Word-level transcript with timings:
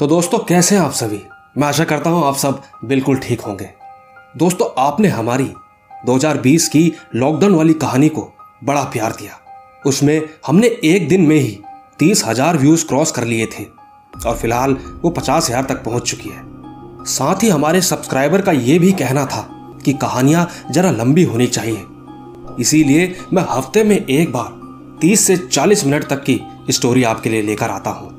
तो 0.00 0.06
दोस्तों, 0.06 0.38
कैसे 0.38 0.74
हैं 0.74 0.82
आप 0.82 0.92
सभी? 0.92 1.20
मैं 1.58 1.66
आशा 1.68 1.84
करता 1.84 2.10
हूँ 2.10 2.22
आप 2.24 2.36
सब 2.36 2.60
बिल्कुल 2.84 3.16
ठीक 3.18 3.40
होंगे। 3.40 3.68
दोस्तों, 4.36 4.68
आपने 4.78 5.08
हमारी 5.08 5.50
2020 5.90 6.68
की 6.68 6.82
लॉकडाउन 7.14 7.54
वाली 7.54 7.72
कहानी 7.74 8.08
को 8.08 8.22
बड़ा 8.64 8.82
प्यार 8.84 9.12
दिया। 9.12 9.38
उसमें 9.86 10.20
हमने 10.46 10.66
एक 10.84 11.08
दिन 11.08 11.22
में 11.22 11.36
ही 11.36 11.58
तीस 11.98 12.24
हज़ार 12.24 12.56
व्यूज़ 12.56 12.86
क्रॉस 12.86 13.12
कर 13.12 13.24
लिए 13.24 13.46
थे 13.48 13.64
और 14.26 14.36
फ़िलहाल 14.36 14.76
वो 15.02 15.10
पचास 15.10 15.48
हज़ार 15.48 15.64
तक 15.64 15.82
पहुँच 15.84 16.10
चुकी 16.10 16.28
है। 16.28 16.42
साथ 17.06 17.42
ही 17.42 17.48
हमारे 17.48 17.80
सब्सक्राइबर 17.82 18.42
का 18.42 18.52
ये 18.52 18.78
भी 18.78 18.92
कहना 18.92 19.24
था 19.26 19.42
कि 19.84 19.92
कहानियाँ 19.94 20.48
जरा 20.70 20.90
लंबी 20.90 21.22
होनी 21.22 21.46
चाहिए। 21.48 21.84
इसीलिए 22.60 23.14
मैं 23.32 23.44
हफ़्ते 23.48 23.84
में 23.84 23.96
एक 23.96 24.32
बार 24.32 24.98
30 25.00 25.26
से 25.26 25.36
40 25.38 25.84
मिनट 25.84 26.08
तक 26.08 26.22
की 26.24 26.40
स्टोरी 26.70 27.02
आपके 27.04 27.30
लिए 27.30 27.42
लेकर 27.42 27.70
आता 27.70 27.90
हूँ। 27.90 28.17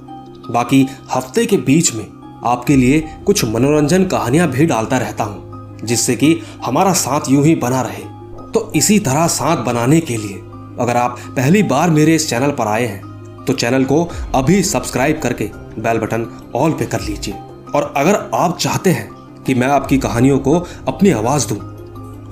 बाकी 0.52 0.85
हफ़्ते 1.13 1.45
के 1.45 1.58
बीच 1.59 1.94
में 1.95 2.05
आपके 2.45 2.76
लिए 2.76 2.99
कुछ 3.26 3.44
मनोरंजन 3.45 4.05
कहानियाँ 4.05 4.48
भी 4.48 4.66
डालता 4.66 4.98
रहता 4.98 5.23
हूँ, 5.23 5.77
जिससे 5.84 6.16
कि 6.16 6.41
हमारा 6.66 6.94
साथ 6.94 7.30
यूँ 7.30 7.44
ही 7.45 7.55
बना 7.55 7.81
रहे। 7.81 8.03
तो 8.52 8.71
इसी 8.76 8.99
तरह 8.99 9.27
साथ 9.27 9.63
बनाने 9.66 9.99
के 10.02 10.17
लिए, 10.17 10.38
अगर 10.80 10.98
आप 10.98 11.20
पहली 11.30 11.63
बार 11.63 11.90
मेरे 11.90 12.16
इस 12.16 12.30
चैनल 12.30 12.52
पर 12.52 12.67
आए 12.67 12.85
हैं 12.85 13.45
तो 13.45 13.54
चैनल 13.54 13.85
को 13.85 14.04
अभी 14.35 14.62
सब्सक्राइब 14.63 15.20
करके 15.20 15.49
बेल 15.80 15.98
बटन 15.98 16.27
ऑल 16.55 16.71
पे 16.71 16.85
कर 16.85 17.02
लीजिए। 17.02 17.34
और 17.76 17.93
अगर 17.98 18.16
आप 18.34 18.57
चाहते 18.57 18.91
हैं 18.91 19.43
कि 19.43 19.54
मैं 19.55 19.68
आपकी 19.68 19.98
कहानियों 19.98 20.40
को 20.40 20.59
अपनी 20.88 21.12
आवाज़ 21.12 21.48
दूँ 21.48 21.57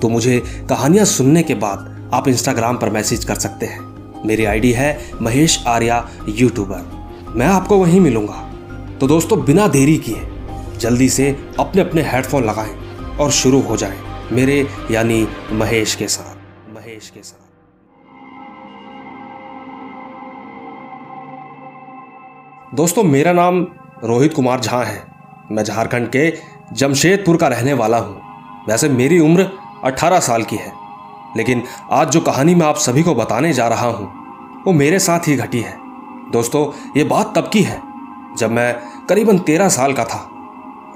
तो 0.00 0.08
मुझे 0.08 0.38
कहानियाँ 0.68 1.04
सुनने 1.06 1.42
के 1.42 1.54
बाद 1.56 2.10
आप 2.14 2.28
इंस्टाग्राम 2.28 2.76
पर 2.76 2.90
मैसेज 2.90 3.24
कर 3.24 3.34
सकते 3.36 3.66
हैं। 3.66 4.24
मेरी 4.26 4.44
आईडी 4.44 4.72
है 4.72 4.98
महेश 5.22 5.62
आर्या 5.66 6.08
यूट्यूबर 6.28 6.97
मैं 7.28 7.46
आपको 7.46 7.76
वहीं 7.78 8.00
मिलूँगा। 8.00 8.34
तो 9.00 9.06
दोस्तों, 9.06 9.44
बिना 9.44 9.66
देरी 9.68 9.96
किए, 9.98 10.22
जल्दी 10.78 11.08
से 11.08 11.30
अपने 11.60 11.82
अपने 11.82 12.02
हेडफोन 12.02 12.44
लगाएँ 12.44 12.74
और 13.16 13.30
शुरू 13.30 13.60
हो 13.60 13.76
जाएँ 13.76 13.98
मेरे, 14.32 14.66
यानी 14.90 15.26
महेश 15.52 15.94
के 15.94 16.08
साथ, 16.08 16.36
महेश 16.74 17.10
के 17.10 17.22
साथ। 17.22 17.46
दोस्तों, 22.74 23.02
मेरा 23.04 23.32
नाम 23.32 23.66
रोहित 24.04 24.34
कुमार 24.34 24.60
झा 24.60 24.82
है। 24.82 25.02
मैं 25.50 25.64
झारखंड 25.64 26.08
के 26.08 26.32
जमशेदपुर 26.72 27.36
का 27.36 27.48
रहने 27.48 27.72
वाला 27.72 27.98
हूँ। 27.98 28.20
वैसे 28.68 28.88
मेरी 28.88 29.18
उम्र 29.20 29.48
18 29.84 30.20
साल 30.20 30.42
की 30.42 30.56
है, 30.56 30.72
लेकिन 31.36 31.62
आज 31.92 32.10
जो 32.10 32.20
कहानी 32.20 32.54
मैं 32.54 32.66
आप 32.66 32.76
सभी 32.76 33.02
को 33.02 33.14
बताने 33.14 33.52
जा 33.52 33.68
रहा 33.68 33.88
हूँ, 33.88 34.10
वो 34.66 34.72
मेरे 34.72 34.98
साथ 34.98 35.28
ही 35.28 35.36
घटी 35.36 35.60
है। 35.60 35.87
दोस्तों, 36.28 36.66
ये 36.96 37.04
बात 37.04 37.32
तब 37.36 37.48
की 37.48 37.62
है 37.62 37.80
जब 38.38 38.50
मैं 38.50 38.74
करीबन 39.08 39.38
तेरह 39.40 39.68
साल 39.70 39.92
का 39.92 40.04
था 40.04 40.18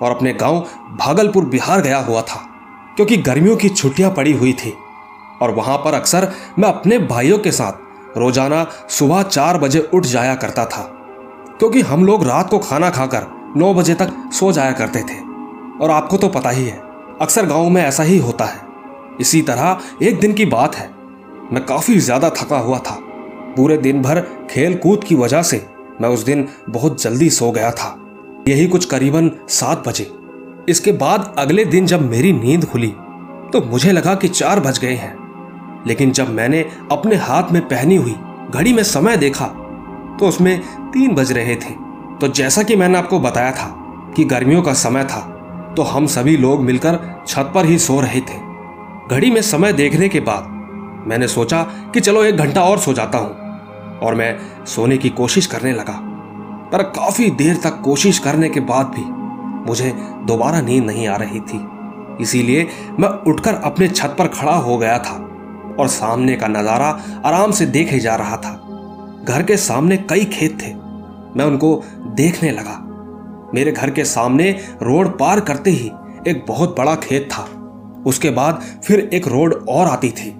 और 0.00 0.10
अपने 0.10 0.32
गाँव 0.34 0.58
भागलपुर 0.96 1.44
बिहार 1.46 1.80
गया 1.80 1.98
हुआ 2.00 2.22
था, 2.22 2.40
क्योंकि 2.96 3.16
गर्मियों 3.18 3.56
की 3.56 3.68
छुट्टियाँ 3.70 4.10
पड़ी 4.10 4.32
हुई 4.32 4.52
थी। 4.54 4.72
और 5.42 5.50
वहाँ 5.50 5.76
पर 5.78 5.94
अक्सर 5.94 6.30
मैं 6.58 6.68
अपने 6.68 6.98
भाइयों 7.00 7.38
के 7.38 7.52
साथ 7.52 8.18
रोज़ाना 8.18 8.66
सुबह 8.90 9.22
चार 9.22 9.58
बजे 9.58 9.80
उठ 9.94 10.06
जाया 10.06 10.34
करता 10.36 10.64
था, 10.66 10.82
क्योंकि 11.58 11.80
हम 11.82 12.04
लोग 12.04 12.24
रात 12.24 12.50
को 12.50 12.58
खाना 12.60 12.90
खाकर 12.90 13.26
नौ 13.56 13.72
बजे 13.74 13.94
तक 13.94 14.12
सो 14.32 14.50
जाया 14.52 14.72
करते 14.72 15.02
थे। 15.02 15.20
और 15.78 15.90
आपको 15.90 16.16
तो 16.16 16.28
पता 16.30 16.50
ही 16.50 16.64
है, 16.64 16.80
अक्सर 17.20 17.46
गाँव 17.46 17.68
में 17.68 17.82
ऐसा 17.82 18.02
ही 18.02 18.18
होता 18.18 18.44
है। 18.44 18.60
इसी 19.20 19.40
तरह 19.42 19.80
एक 20.02 20.20
दिन 20.20 20.32
की 20.32 20.44
बात 20.46 20.76
है, 20.76 20.90
मैं 21.52 21.64
काफ़ी 21.66 21.98
ज़्यादा 22.00 22.30
थका 22.32 22.58
हुआ 22.58 22.78
था। 22.80 22.98
पूरे 23.56 23.76
दिन 23.78 24.02
भर 24.02 24.20
खेल 24.50 24.76
कूद 24.76 25.04
की 25.04 25.14
वजह 25.14 25.42
से 25.42 25.64
मैं 26.00 26.08
उस 26.08 26.24
दिन 26.24 26.46
बहुत 26.68 27.02
जल्दी 27.02 27.30
सो 27.30 27.50
गया 27.50 27.70
था। 27.70 27.96
यही 28.48 28.66
कुछ 28.66 28.84
करीबन 28.84 29.30
सात 29.50 29.88
बजे। 29.88 30.10
इसके 30.68 30.92
बाद 30.92 31.34
अगले 31.38 31.64
दिन 31.64 31.86
जब 31.86 32.10
मेरी 32.10 32.32
नींद 32.32 32.64
खुली 32.64 32.92
तो 33.52 33.60
मुझे 33.62 33.92
लगा 33.92 34.14
कि 34.14 34.28
चार 34.28 34.60
बज 34.60 34.78
गए 34.78 34.94
हैं। 34.94 35.14
लेकिन 35.86 36.12
जब 36.12 36.30
मैंने 36.30 36.64
अपने 36.92 37.16
हाथ 37.16 37.52
में 37.52 37.60
पहनी 37.68 37.96
हुई 37.96 38.14
घड़ी 38.50 38.72
में 38.72 38.82
समय 38.82 39.16
देखा 39.16 39.46
तो 40.20 40.28
उसमें 40.28 40.60
तीन 40.92 41.14
बज 41.14 41.32
रहे 41.32 41.56
थे। 41.56 41.74
तो 42.20 42.28
जैसा 42.28 42.62
कि 42.62 42.76
मैंने 42.76 42.98
आपको 42.98 43.20
बताया 43.20 43.52
था 43.52 43.68
कि 44.16 44.24
गर्मियों 44.24 44.62
का 44.62 44.72
समय 44.74 45.04
था 45.04 45.20
तो 45.76 45.82
हम 45.82 46.06
सभी 46.06 46.36
लोग 46.36 46.60
मिलकर 46.60 46.98
छत 47.26 47.52
पर 47.54 47.66
ही 47.66 47.78
सो 47.78 48.00
रहे 48.00 48.20
थे। 48.20 48.40
घड़ी 49.10 49.30
में 49.30 49.40
समय 49.42 49.72
देखने 49.72 50.08
के 50.08 50.20
बाद 50.20 50.50
मैंने 51.08 51.28
सोचा 51.28 51.62
कि 51.94 52.00
चलो 52.00 52.24
एक 52.24 52.36
घंटा 52.36 52.62
और 52.62 52.78
सो 52.78 52.92
जाता 52.92 53.18
हूँ। 53.18 53.41
और 54.02 54.14
मैं 54.14 54.36
सोने 54.66 54.96
की 54.98 55.08
कोशिश 55.08 55.46
करने 55.46 55.72
लगा। 55.72 55.98
पर 56.72 56.82
काफ़ी 56.90 57.30
देर 57.30 57.56
तक 57.56 57.80
कोशिश 57.84 58.18
करने 58.18 58.48
के 58.48 58.60
बाद 58.60 58.86
भी 58.86 59.04
मुझे 59.68 59.92
दोबारा 60.26 60.60
नींद 60.60 60.84
नहीं 60.84 61.06
आ 61.08 61.16
रही 61.16 61.40
थी। 61.40 61.66
इसीलिए 62.20 62.68
मैं 63.00 63.08
उठकर 63.30 63.54
अपने 63.54 63.88
छत 63.88 64.14
पर 64.18 64.28
खड़ा 64.28 64.54
हो 64.54 64.76
गया 64.78 64.98
था 64.98 65.14
और 65.80 65.88
सामने 65.88 66.36
का 66.36 66.48
नज़ारा 66.48 66.88
आराम 67.26 67.50
से 67.50 67.66
देखे 67.66 67.98
जा 67.98 68.14
रहा 68.16 68.36
था। 68.36 68.52
घर 69.24 69.42
के 69.42 69.56
सामने 69.56 69.96
कई 70.10 70.24
खेत 70.24 70.58
थे। 70.62 70.72
मैं 71.36 71.44
उनको 71.44 71.74
देखने 72.16 72.50
लगा। 72.50 72.78
मेरे 73.54 73.72
घर 73.72 73.90
के 73.90 74.04
सामने 74.04 74.50
रोड 74.82 75.18
पार 75.18 75.40
करते 75.40 75.70
ही 75.70 75.90
एक 76.28 76.44
बहुत 76.48 76.76
बड़ा 76.78 76.94
खेत 76.94 77.28
था। 77.32 77.42
उसके 78.06 78.30
बाद 78.30 78.62
फिर 78.84 79.08
एक 79.14 79.28
रोड 79.28 79.54
और 79.68 79.86
आती 79.86 80.10
थी। 80.10 80.30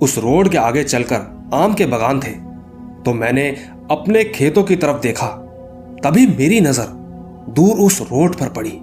उस 0.00 0.18
रोड 0.18 0.48
के 0.48 0.58
आगे 0.58 0.84
चलकर 0.84 1.50
आम 1.54 1.74
के 1.74 1.86
बगान 1.86 2.20
थे। 2.20 2.45
तो 3.06 3.12
मैंने 3.14 3.48
अपने 3.90 4.24
खेतों 4.24 4.62
की 4.62 4.76
तरफ़ 4.76 5.00
देखा। 5.00 5.26
तभी 6.04 6.26
मेरी 6.26 6.60
नज़र 6.60 6.86
दूर 7.52 7.76
उस 7.76 8.00
रोड 8.02 8.34
पर 8.34 8.48
पड़ी। 8.48 8.78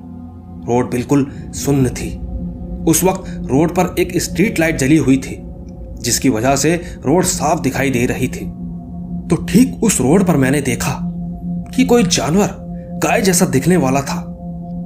रोड 0.67 0.91
बिल्कुल 0.91 1.31
सुन्न 1.55 1.89
थी। 1.89 2.09
उस 2.91 3.03
वक्त 3.03 3.23
रोड 3.51 3.71
पर 3.71 3.95
एक 3.99 4.21
स्ट्रीट 4.21 4.59
लाइट 4.59 4.77
जली 4.77 4.97
हुई 4.97 5.17
थी, 5.17 5.37
जिसकी 5.99 6.29
वजह 6.29 6.55
से 6.55 6.75
रोड 7.05 7.23
साफ़ 7.23 7.61
दिखाई 7.61 7.89
दे 7.89 8.05
रही 8.05 8.27
थी। 8.27 8.45
तो 9.27 9.35
ठीक 9.45 9.83
उस 9.83 10.01
रोड 10.01 10.23
पर 10.23 10.37
मैंने 10.37 10.61
देखा 10.61 10.99
कि 11.75 11.85
कोई 11.85 12.03
जानवर 12.03 12.55
गाय 13.03 13.21
जैसा 13.21 13.45
दिखने 13.45 13.77
वाला 13.77 14.01
था। 14.01 14.19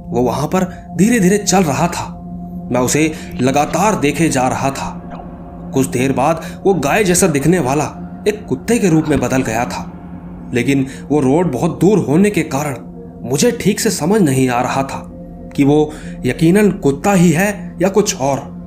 वो 0.08 0.22
वहाँ 0.22 0.46
पर 0.46 0.64
धीरे 0.96 1.20
धीरे 1.20 1.38
चल 1.38 1.62
रहा 1.62 1.88
था। 1.88 2.04
मैं 2.72 2.80
उसे 2.80 3.12
लगातार 3.40 4.00
देखे 4.00 4.28
जा 4.28 4.48
रहा 4.48 4.70
था। 4.70 4.90
कुछ 5.74 5.86
देर 5.86 6.12
बाद 6.12 6.42
वो 6.66 6.74
गाय 6.74 7.04
जैसा 7.04 7.26
दिखने 7.26 7.58
वाला 7.58 8.04
एक 8.28 8.44
कुत्ते 8.46 8.78
के 8.78 8.88
रूप 8.88 9.04
में 9.08 9.20
बदल 9.20 9.42
गया 9.42 9.64
था। 9.64 9.92
लेकिन 10.54 10.86
वो 11.08 11.20
रोड 11.20 11.52
बहुत 11.52 11.80
दूर 11.80 11.98
होने 11.98 12.30
के 12.30 12.42
कारण 12.42 12.76
मुझे 13.30 13.50
ठीक 13.50 13.80
से 13.80 13.90
समझ 13.90 14.20
नहीं 14.22 14.48
आ 14.48 14.62
रहा 14.62 14.82
था 14.82 15.10
कि 15.56 15.64
वो 15.64 15.92
यकीनन 16.26 16.70
कुत्ता 16.70 17.12
ही 17.12 17.30
है 17.30 17.76
या 17.82 17.88
कुछ 17.88 18.16
और। 18.16 18.58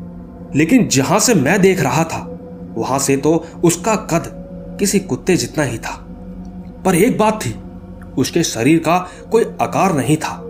लेकिन 0.55 0.87
जहाँ 0.87 1.19
से 1.19 1.33
मैं 1.33 1.61
देख 1.61 1.81
रहा 1.81 2.03
था, 2.03 2.39
वहाँ 2.77 2.99
से 2.99 3.17
तो 3.17 3.45
उसका 3.63 3.95
कद 3.95 4.23
किसी 4.79 4.99
कुत्ते 4.99 5.35
जितना 5.35 5.63
ही 5.63 5.77
था। 5.77 6.07
पर 6.85 6.95
एक 6.95 7.17
बात 7.17 7.41
थी, 7.45 7.55
उसके 8.17 8.43
शरीर 8.43 8.79
का 8.79 9.07
कोई 9.31 9.45
आकार 9.61 9.95
नहीं 9.95 10.17
था। 10.17 10.41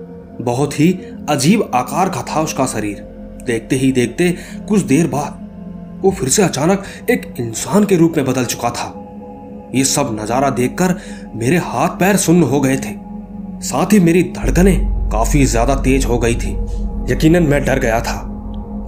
बहुत 0.42 0.80
ही 0.80 1.00
अजीब 1.30 1.72
आकार 1.76 2.10
का 2.10 2.22
था 2.22 2.42
उसका 2.42 2.66
शरीर। 2.66 2.98
देखते 3.46 3.76
ही 3.76 3.92
देखते 3.92 4.36
कुछ 4.68 4.82
देर 4.82 5.08
बाद 5.08 5.42
वो 6.02 6.12
फिर 6.12 6.30
से 6.30 6.44
अचानक 6.44 6.84
एक 7.10 7.34
इंसान 7.40 7.86
के 7.86 7.96
रूप 7.96 8.14
में 8.18 8.26
बदल 8.26 8.46
चुका 8.46 8.70
था। 8.70 9.01
ये 9.76 9.84
सब 9.86 10.18
नज़ारा 10.20 10.50
देखकर 10.52 10.96
मेरे 11.36 11.58
हाथ 11.58 12.00
पैर 12.00 12.18
सुन्न 12.18 12.44
हो 12.44 12.60
गए 12.62 12.78
थे। 12.78 12.94
साथ 13.62 13.94
ही 13.94 14.00
मेरी 14.00 14.24
धड़कनें 14.38 15.10
काफ़ी 15.10 15.46
ज़्यादा 15.46 15.76
तेज 15.82 16.06
हो 16.06 16.18
गई 16.20 16.36
थी। 16.36 16.52
यकीनन 17.12 17.44
मैं 17.44 17.64
डर 17.66 17.80
गया 17.80 18.00
था 18.02 18.18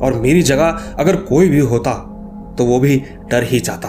और 0.03 0.19
मेरी 0.21 0.41
जगह 0.41 0.95
अगर 0.99 1.15
कोई 1.23 1.49
भी 1.49 1.59
होता 1.61 1.93
तो 2.57 2.65
वो 2.65 2.79
भी 2.79 2.97
डर 3.31 3.43
ही 3.43 3.59
जाता। 3.59 3.87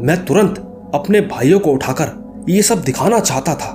मैं 0.00 0.24
तुरंत 0.24 0.58
अपने 0.94 1.20
भाइयों 1.22 1.58
को 1.60 1.72
उठाकर 1.72 2.44
ये 2.48 2.62
सब 2.62 2.82
दिखाना 2.84 3.18
चाहता 3.20 3.54
था, 3.54 3.70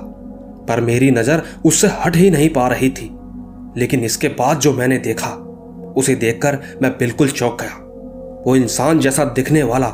पर 0.68 0.80
मेरी 0.80 1.10
नज़र 1.10 1.42
उससे 1.64 1.88
हट 1.96 2.16
ही 2.16 2.30
नहीं 2.30 2.48
पा 2.48 2.66
रही 2.68 2.90
थी। 2.90 3.10
लेकिन 3.76 4.04
इसके 4.04 4.28
बाद 4.30 4.58
जो 4.58 4.72
मैंने 4.72 4.98
देखा, 4.98 5.30
उसे 5.96 6.14
देखकर 6.14 6.58
मैं 6.82 6.90
बिल्कुल 6.92 7.28
चौंक 7.30 7.60
गया। 7.60 7.76
वो 8.46 8.56
इंसान 8.56 9.00
जैसा 9.00 9.24
दिखने 9.26 9.62
वाला 9.62 9.88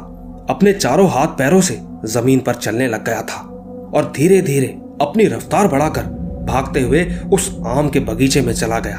अपने 0.50 0.72
चारों 0.72 1.08
हाथ 1.10 1.28
पैरों 1.28 1.60
से 1.60 1.78
ज़मीन 2.06 2.40
पर 2.40 2.54
चलने 2.54 2.86
लग 2.88 3.04
गया 3.04 3.22
था 3.22 3.40
और 3.94 4.12
धीरे 4.16 4.40
धीरे 4.42 4.66
अपनी 5.00 5.24
रफ्तार 5.26 5.68
बढ़ाकर 5.68 6.02
भागते 6.46 6.80
हुए 6.80 7.04
उस 7.32 7.48
आम 7.66 7.88
के 7.88 8.00
बगीचे 8.00 8.40
में 8.40 8.52
चला 8.52 8.78
गया। 8.78 8.98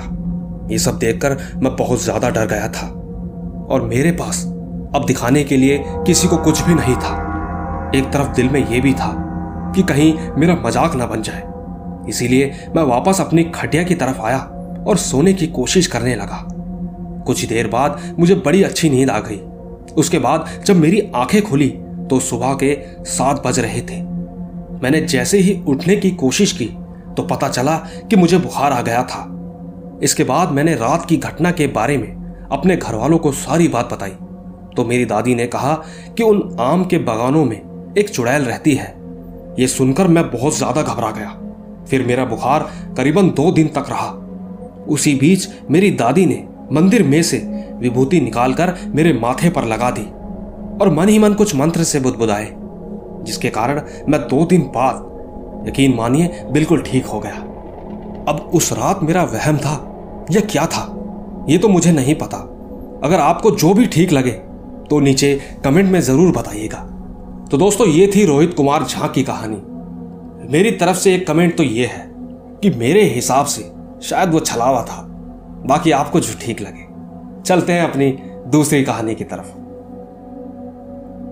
ये 0.71 0.77
सब 0.79 0.97
देखकर 0.99 1.37
मैं 1.63 1.75
बहुत 1.75 2.03
ज़्यादा 2.03 2.29
डर 2.29 2.47
गया 2.47 2.67
था 2.69 2.87
और 3.67 3.81
मेरे 3.83 4.11
पास 4.11 4.43
अब 4.95 5.05
दिखाने 5.07 5.43
के 5.43 5.57
लिए 5.57 5.83
किसी 6.07 6.27
को 6.27 6.37
कुछ 6.37 6.61
भी 6.61 6.73
नहीं 6.73 6.95
था। 6.95 7.15
एक 7.95 8.11
तरफ़ 8.13 8.35
दिल 8.35 8.49
में 8.49 8.59
यह 8.61 8.81
भी 8.81 8.93
था 8.93 9.13
कि 9.75 9.83
कहीं 9.83 10.13
मेरा 10.37 10.55
मज़ाक 10.57 10.95
ना 10.95 11.05
बन 11.05 11.21
जाए। 11.21 11.43
इसीलिए 12.09 12.53
मैं 12.75 12.83
वापस 12.85 13.21
अपनी 13.21 13.43
खटिया 13.55 13.83
की 13.83 13.95
तरफ़ 13.95 14.21
आया 14.21 14.39
और 14.87 14.97
सोने 14.99 15.33
की 15.33 15.47
कोशिश 15.53 15.87
करने 15.87 16.15
लगा। 16.15 16.45
कुछ 17.27 17.45
देर 17.45 17.67
बाद 17.67 18.01
मुझे 18.19 18.35
बड़ी 18.35 18.63
अच्छी 18.63 18.89
नींद 18.89 19.09
आ 19.09 19.19
गई। 19.19 19.39
उसके 19.97 20.19
बाद 20.19 20.49
जब 20.65 20.75
मेरी 20.75 21.01
आँखें 21.15 21.41
खुली 21.41 21.67
तो 22.09 22.19
सुबह 22.19 22.53
के 22.53 22.75
सात 23.05 23.45
बज 23.45 23.59
रहे 23.59 23.81
थे। 23.81 24.01
मैंने 24.83 25.01
जैसे 25.01 25.37
ही 25.37 25.61
उठने 25.67 25.95
की 25.95 26.11
कोशिश 26.11 26.51
की 26.51 26.65
तो 27.17 27.23
पता 27.23 27.47
चला 27.49 27.75
कि 28.09 28.15
मुझे 28.15 28.37
बुखार 28.37 28.71
आ 28.71 28.81
गया 28.81 29.03
था। 29.03 29.23
इसके 30.03 30.23
बाद 30.23 30.51
मैंने 30.51 30.75
रात 30.75 31.05
की 31.05 31.17
घटना 31.17 31.51
के 31.51 31.67
बारे 31.67 31.97
में 31.97 32.47
अपने 32.51 32.75
घर 32.77 32.95
वालों 32.95 33.17
को 33.17 33.31
सारी 33.31 33.67
बात 33.67 33.93
बताई। 33.93 34.11
तो 34.75 34.85
मेरी 34.85 35.05
दादी 35.05 35.35
ने 35.35 35.47
कहा 35.47 35.73
कि 36.17 36.23
उन 36.23 36.55
आम 36.59 36.83
के 36.85 36.97
बागानों 36.97 37.43
में 37.45 37.93
एक 37.97 38.09
चुड़ैल 38.09 38.41
रहती 38.41 38.75
है। 38.75 38.93
यह 39.59 39.67
सुनकर 39.67 40.07
मैं 40.07 40.29
बहुत 40.31 40.57
ज़्यादा 40.57 40.81
घबरा 40.81 41.11
गया। 41.11 41.29
फिर 41.89 42.05
मेरा 42.05 42.25
बुखार 42.25 42.69
करीबन 42.97 43.29
दो 43.29 43.51
दिन 43.51 43.67
तक 43.67 43.85
रहा। 43.89 44.09
उसी 44.89 45.13
बीच 45.15 45.47
मेरी 45.71 45.91
दादी 45.91 46.25
ने 46.25 46.43
मंदिर 46.71 47.03
में 47.03 47.21
से 47.23 47.37
विभूति 47.79 48.19
निकालकर 48.21 48.73
मेरे 48.87 49.13
माथे 49.13 49.49
पर 49.49 49.65
लगा 49.65 49.89
दी 49.91 50.05
और 50.81 50.93
मन 50.93 51.09
ही 51.09 51.19
मन 51.19 51.33
कुछ 51.33 51.55
मंत्र 51.55 51.83
से 51.83 51.99
बुदबुदाए, 51.99 52.47
जिसके 53.23 53.49
कारण 53.49 53.81
मैं 54.09 54.21
दो 54.21 54.45
दिन 54.45 54.61
बाद, 54.75 55.67
यकीन 55.67 55.95
मानिए, 55.95 56.45
बिल्कुल 56.51 56.81
ठीक 56.81 57.05
हो 57.05 57.19
गया। 57.19 57.35
अब 58.27 58.49
उस 58.53 58.71
रात 58.73 59.03
मेरा 59.03 59.23
वहम 59.25 59.57
था, 59.57 59.75
यह 60.31 60.41
क्या 60.41 60.65
था? 60.67 60.93
ये 61.49 61.57
तो 61.57 61.67
मुझे 61.69 61.91
नहीं 61.91 62.15
पता। 62.15 62.37
अगर 63.03 63.19
आपको 63.19 63.51
जो 63.51 63.73
भी 63.73 63.85
ठीक 63.87 64.11
लगे 64.11 64.31
तो 64.89 64.99
नीचे 64.99 65.33
कमेंट 65.63 65.91
में 65.91 65.99
ज़रूर 66.01 66.31
बताइएगा। 66.31 66.77
तो 67.51 67.57
दोस्तों, 67.57 67.87
ये 67.87 68.11
थी 68.15 68.25
रोहित 68.25 68.53
कुमार 68.53 68.83
झा 68.83 69.07
की 69.07 69.23
कहानी। 69.23 69.61
मेरी 70.51 70.71
तरफ़ 70.73 70.97
से 70.97 71.13
एक 71.15 71.27
कमेंट 71.27 71.55
तो 71.57 71.63
ये 71.63 71.85
है 71.85 72.05
कि 72.63 72.69
मेरे 72.71 73.03
हिसाब 73.05 73.45
से 73.45 73.71
शायद 74.01 74.29
वो 74.29 74.39
छलावा 74.41 74.81
था, 74.83 75.01
बाकी 75.65 75.91
आपको 75.91 76.19
जो 76.19 76.33
ठीक 76.41 76.61
लगे। 76.61 76.86
चलते 77.47 77.73
हैं 77.73 77.81
अपनी 77.81 78.19
दूसरी 78.47 78.83
कहानी 78.83 79.15
की 79.15 79.23
तरफ़। 79.23 79.53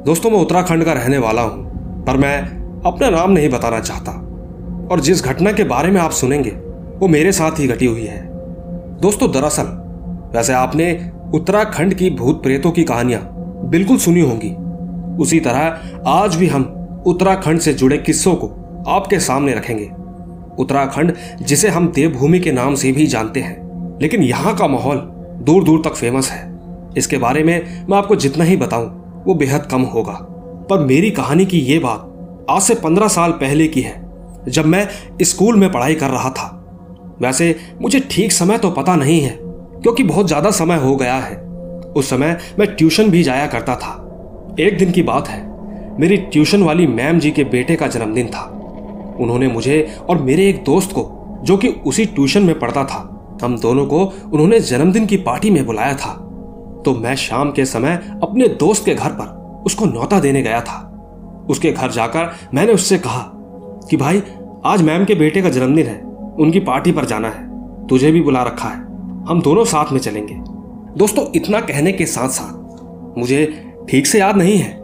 दोस्तों, 0.06 0.31
मैं 0.31 0.39
उत्तराखंड 0.39 0.83
का 0.83 0.94
रहने 0.94 1.17
वाला 1.17 1.41
हूँ, 1.41 1.65
पर 2.06 2.17
मैं 2.17 2.41
अपना 2.85 3.09
नाम 3.09 3.31
नहीं 3.31 3.50
बताना 3.50 3.79
चाहता। 3.79 4.12
और 4.91 5.00
जिस 5.00 5.23
घटना 5.23 5.51
के 5.51 5.63
बारे 5.63 5.91
में 5.91 6.01
आप 6.01 6.12
सुनेंगे, 6.12 6.50
वो 7.00 7.07
मेरे 7.07 7.31
साथ 7.31 7.51
ही 7.59 7.67
घटी 7.67 7.85
हुई 7.85 8.06
है। 8.06 8.29
दोस्तों, 9.01 9.31
दरअसल, 9.31 9.63
वैसे 10.35 10.53
आपने 10.53 11.12
उत्तराखंड 11.33 11.94
की 11.94 12.09
भूत 12.09 12.44
प्रेतों 12.44 12.71
की 12.71 12.83
कहानियाँ 12.83 13.21
बिल्कुल 13.65 13.97
सुनी 13.97 14.21
होंगी। 14.21 14.56
उसी 15.23 15.39
तरह 15.39 15.79
आज 16.07 16.35
भी 16.35 16.47
हम 16.47 16.88
उत्तराखंड 17.06 17.59
से 17.59 17.73
जुड़े 17.73 17.97
किस्सों 17.97 18.35
को 18.35 18.47
आपके 18.88 19.19
सामने 19.19 19.53
रखेंगे। 19.53 19.91
उत्तराखंड, 20.59 21.13
जिसे 21.41 21.69
हम 21.69 21.91
देवभूमि 21.95 22.39
के 22.39 22.51
नाम 22.51 22.75
से 22.75 22.91
भी 22.91 23.07
जानते 23.07 23.39
हैं, 23.39 23.65
लेकिन 24.01 24.23
यहाँ 24.23 24.56
का 24.56 24.67
माहौल 24.67 25.12
दूर 25.38 25.64
दूर 25.64 25.82
तक 25.86 25.96
फ़ेमस 25.96 26.30
है। 26.32 26.44
इसके 26.98 27.18
बारे 27.18 27.44
में 27.44 27.86
मैं 27.90 27.98
आपको 27.98 28.16
जितना 28.16 28.44
ही 28.44 28.58
बताऊँ, 28.58 28.90
वो 29.26 29.34
बेहद 29.34 29.66
कम 29.66 29.82
होगा। 29.84 30.14
पर 30.70 30.80
मेरी 30.80 31.12
कहानी 31.12 31.46
की 31.46 31.60
ये 31.62 31.80
बात 31.80 32.46
आज 32.50 32.62
से 32.62 32.76
पंद्रह 32.76 33.08
साल 33.08 33.32
पहले 33.34 33.68
की 33.68 33.82
है, 33.82 34.02
जब 34.48 34.66
मैं 34.66 34.88
स्कूल 35.24 35.56
में 35.56 35.72
पढ़ाई 35.72 35.96
कर 35.96 36.10
रहा 36.10 36.30
था। 36.30 36.52
वैसे 37.22 37.56
मुझे 37.82 38.00
ठीक 38.12 38.32
समय 38.32 38.58
तो 38.58 38.72
पता 38.72 38.96
नहीं 38.96 39.20
है, 39.22 39.38
क्योंकि 39.40 40.04
बहुत 40.04 40.28
ज़्यादा 40.28 40.52
समय 40.52 40.78
हो 40.78 40.96
गया 40.96 41.16
है। 41.16 41.36
उस 41.92 42.10
समय 42.10 42.38
मैं 42.60 42.68
ट्यूशन 42.68 43.10
भी 43.10 43.24
जाया 43.24 43.48
करता 43.48 43.76
था। 43.76 44.56
एक 44.60 44.78
दिन 44.78 44.92
की 44.92 45.04
बात 45.04 45.28
है, 45.28 45.44
मेरी 46.00 46.18
ट्यूशन 46.18 46.64
वाली 46.64 46.88
मैम 46.88 47.20
जी 47.20 47.32
के 47.32 47.44
बेटे 47.46 47.76
का 47.76 47.88
जन्मदिन 47.88 48.28
था। 48.28 48.44
उन्होंने 49.20 49.48
मुझे 49.48 49.88
और 50.10 50.22
मेरे 50.22 50.48
एक 50.50 50.64
दोस्त 50.64 50.92
को, 50.92 51.04
जो 51.44 51.58
कि 51.58 51.68
उसी 51.68 52.06
ट्यूशन 52.06 52.44
में 52.44 52.58
पढ़ता 52.60 52.84
था 52.84 53.00
हम 53.44 53.58
दोनों 53.58 53.86
को 53.86 54.00
उन्होंने 54.34 54.60
जन्मदिन 54.60 55.06
की 55.06 55.18
पार्टी 55.18 55.50
में 55.50 55.66
बुलाया 55.66 55.94
था। 55.94 56.14
तो 56.86 56.94
मैं 56.96 57.16
शाम 57.16 57.52
के 57.52 57.66
समय 57.66 57.96
अपने 58.24 58.48
दोस्त 58.48 58.86
के 58.86 58.96
घर 58.96 59.10
पर 59.10 59.64
उसको 59.66 59.86
न्योता 59.86 60.20
देने 60.20 60.42
गया 60.42 60.62
था। 60.62 60.82
उसके 61.50 61.72
घर 61.72 61.92
जाकर 61.92 62.32
मैंने 62.54 62.74
उससे 62.74 62.98
कहा 62.98 63.32
कि 63.90 63.98
भाई, 63.98 64.22
आज 64.66 64.82
मैम 64.82 65.06
के 65.06 65.16
बेटे 65.16 65.42
का 65.42 65.50
जन्मदिन 65.50 65.88
है, 65.88 66.02
उनकी 66.40 66.60
पार्टी 66.60 66.92
पर 66.92 67.06
जाना 67.06 67.30
है, 67.30 67.88
तुझे 67.88 68.12
भी 68.12 68.22
बुला 68.22 68.44
रखा 68.44 68.70
है, 68.70 68.80
हम 69.26 69.42
दोनों 69.42 69.66
साथ 69.66 69.92
में 69.92 70.00
चलेंगे। 70.00 70.36
दोस्तों, 70.98 71.26
इतना 71.36 71.60
कहने 71.60 71.92
के 71.92 72.06
साथ 72.06 72.30
साथ 72.30 73.18
मुझे 73.18 73.46
ठीक 73.90 74.08
से 74.08 74.20
याद 74.20 74.38
नहीं 74.38 74.58
है 74.58 74.78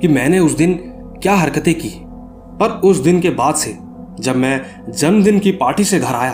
कि 0.00 0.08
मैंने 0.08 0.38
उस 0.38 0.56
दिन 0.56 0.74
क्या 1.22 1.34
हरकतें 1.34 1.74
की। 1.74 1.90
पर 2.60 2.80
उस 2.84 2.98
दिन 2.98 3.20
के 3.20 3.30
बाद 3.30 3.54
से 3.54 3.76
जब 4.20 4.36
मैं 4.36 4.60
जन्मदिन 4.88 5.38
की 5.38 5.52
पार्टी 5.52 5.84
से 5.84 5.98
घर 5.98 6.14
आया 6.14 6.32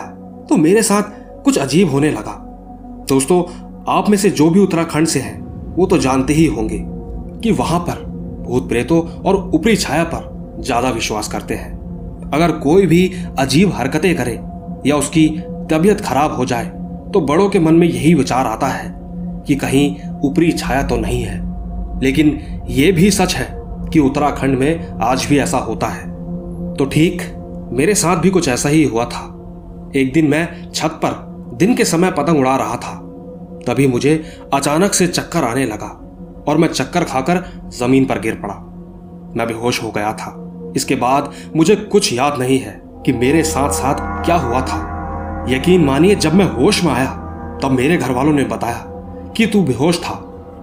तो 0.49 0.57
मेरे 0.57 0.83
साथ 0.83 1.20
कुछ 1.43 1.57
अजीब 1.57 1.89
होने 1.89 2.11
लगा। 2.11 2.37
दोस्तों, 3.09 3.43
आप 3.89 4.09
में 4.09 4.17
से 4.17 4.29
जो 4.29 4.49
भी 4.49 4.59
उत्तराखंड 4.59 5.07
से 5.07 5.19
हैं, 5.19 5.39
वो 5.75 5.85
तो 5.85 5.97
जानते 5.97 6.33
ही 6.33 6.45
होंगे 6.45 6.79
कि 7.41 7.51
वहाँ 7.51 7.79
पर 7.79 8.03
भूत 8.43 8.67
प्रेतों 8.69 9.01
और 9.21 9.35
ऊपरी 9.55 9.75
छाया 9.75 10.03
पर 10.03 10.59
ज़्यादा 10.61 10.89
विश्वास 10.89 11.27
करते 11.27 11.53
हैं। 11.53 12.29
अगर 12.33 12.51
कोई 12.59 12.85
भी 12.87 13.11
अजीब 13.39 13.71
हरकतें 13.73 14.15
करे 14.15 14.39
या 14.85 14.95
उसकी 14.95 15.27
तबीयत 15.71 16.01
खराब 16.01 16.35
हो 16.35 16.45
जाए 16.45 16.65
तो 17.13 17.21
बड़ों 17.21 17.49
के 17.49 17.59
मन 17.59 17.73
में 17.73 17.87
यही 17.87 18.13
विचार 18.13 18.45
आता 18.47 18.67
है 18.67 18.93
कि 19.47 19.55
कहीं 19.55 19.95
ऊपरी 20.23 20.51
छाया 20.51 20.83
तो 20.87 20.97
नहीं 20.97 21.21
है। 21.23 21.39
लेकिन 22.01 22.39
यह 22.69 22.91
भी 22.91 23.09
सच 23.11 23.35
है 23.35 23.47
कि 23.89 23.99
उत्तराखंड 23.99 24.57
में 24.59 24.99
आज 25.01 25.25
भी 25.25 25.37
ऐसा 25.39 25.57
होता 25.59 25.87
है। 25.87 26.09
तो 26.75 26.85
ठीक, 26.85 27.21
मेरे 27.71 27.95
साथ 27.95 28.17
भी 28.17 28.29
कुछ 28.29 28.47
ऐसा 28.49 28.69
ही 28.69 28.83
हुआ 28.83 29.05
था। 29.05 29.27
एक 29.95 30.13
दिन 30.13 30.27
मैं 30.27 30.71
छत 30.71 30.99
पर 31.03 31.19
दिन 31.61 31.75
के 31.75 31.85
समय 31.85 32.11
पतंग 32.11 32.37
उड़ा 32.39 32.55
रहा 32.55 32.75
था। 32.75 32.93
तभी 33.67 33.87
मुझे 33.87 34.39
अचानक 34.53 34.93
से 34.93 35.07
चक्कर 35.07 35.43
आने 35.43 35.65
लगा 35.65 35.87
और 36.47 36.57
मैं 36.57 36.67
चक्कर 36.67 37.03
खाकर 37.03 37.69
ज़मीन 37.77 38.05
पर 38.05 38.19
गिर 38.19 38.35
पड़ा। 38.35 38.53
मैं 39.35 39.47
बेहोश 39.47 39.83
हो 39.83 39.91
गया 39.91 40.13
था। 40.13 40.53
इसके 40.75 40.95
बाद 40.95 41.31
मुझे 41.55 41.75
कुछ 41.75 42.13
याद 42.13 42.39
नहीं 42.39 42.59
है 42.59 42.81
कि 43.05 43.13
मेरे 43.13 43.43
साथ 43.43 43.69
साथ 43.69 44.25
क्या 44.25 44.35
हुआ 44.35 44.61
था। 44.61 44.79
यकीन 45.49 45.85
मानिए, 45.85 46.15
जब 46.15 46.33
मैं 46.33 46.45
होश 46.45 46.83
में 46.83 46.91
आया, 46.91 47.11
तब 47.63 47.71
मेरे 47.71 47.97
घर 47.97 48.11
वालों 48.11 48.33
ने 48.33 48.43
बताया 48.43 48.85
कि 49.37 49.45
तू 49.45 49.61
बेहोश 49.63 49.99
था। 49.99 50.13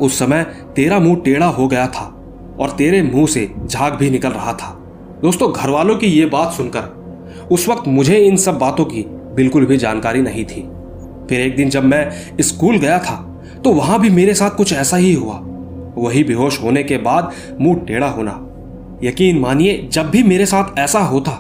उस 0.01 0.19
समय 0.19 0.43
तेरा 0.77 0.99
मुँह 0.99 1.17
टेढ़ा 1.17 1.47
हो 1.47 1.69
गया 1.69 1.87
था 1.87 2.23
और 2.61 2.71
तेरे 2.71 3.03
मुँह 3.03 3.27
से 3.27 3.55
झाग 3.67 3.95
भी 3.95 4.11
निकल 4.11 4.31
रहा 4.31 4.53
था। 4.53 4.75
दोस्तों 5.23 5.53
घर 5.53 5.71
वालों 5.71 5.97
की 5.97 6.07
ये 6.07 6.27
बात 6.27 6.53
सुनकर 6.53 6.83
उस 7.53 7.69
वक्त 7.69 7.89
मुझे 7.89 8.17
इन 8.17 8.37
सब 8.37 8.59
बातों 8.59 8.85
की 8.85 9.05
बिल्कुल 9.35 9.67
भी 9.67 9.77
जानकारी 9.77 10.23
नहीं 10.23 10.45
थी। 10.45 10.69
फिर 11.29 11.41
एक 11.41 11.57
दिन 11.57 11.71
जब 11.71 11.85
मैं 11.85 12.11
स्कूल 12.41 12.77
गया 12.79 12.99
था 12.99 13.17
तो 13.65 13.71
वहाँ 13.73 14.01
भी 14.01 14.11
मेरे 14.11 14.35
साथ 14.35 14.51
कुछ 14.51 14.73
ऐसा 14.73 14.97
ही 14.97 15.13
हुआ। 15.15 15.35
वही 15.97 16.23
बेहोश 16.25 16.63
होने 16.63 16.83
के 16.83 16.97
बाद 16.99 17.33
मुँह 17.61 17.79
टेढ़ा 17.79 18.09
होना। 18.09 18.33
यकीन 19.03 19.39
मानिए, 19.39 19.89
जब 19.93 20.11
भी 20.11 20.23
मेरे 20.23 20.47
साथ 20.47 20.79
ऐसा 20.79 21.01
होता 21.01 21.33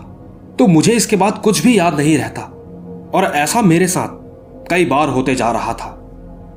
तो 0.58 0.66
मुझे 0.66 0.92
इसके 0.92 1.16
बाद 1.16 1.38
कुछ 1.38 1.62
भी 1.62 1.78
याद 1.78 1.94
नहीं 1.94 2.16
रहता। 2.18 2.42
और 3.14 3.24
ऐसा 3.26 3.62
मेरे 3.62 3.86
साथ 3.88 4.68
कई 4.70 4.84
बार 4.84 5.08
होते 5.08 5.34
जा 5.34 5.50
रहा 5.52 5.72
था। 5.72 5.90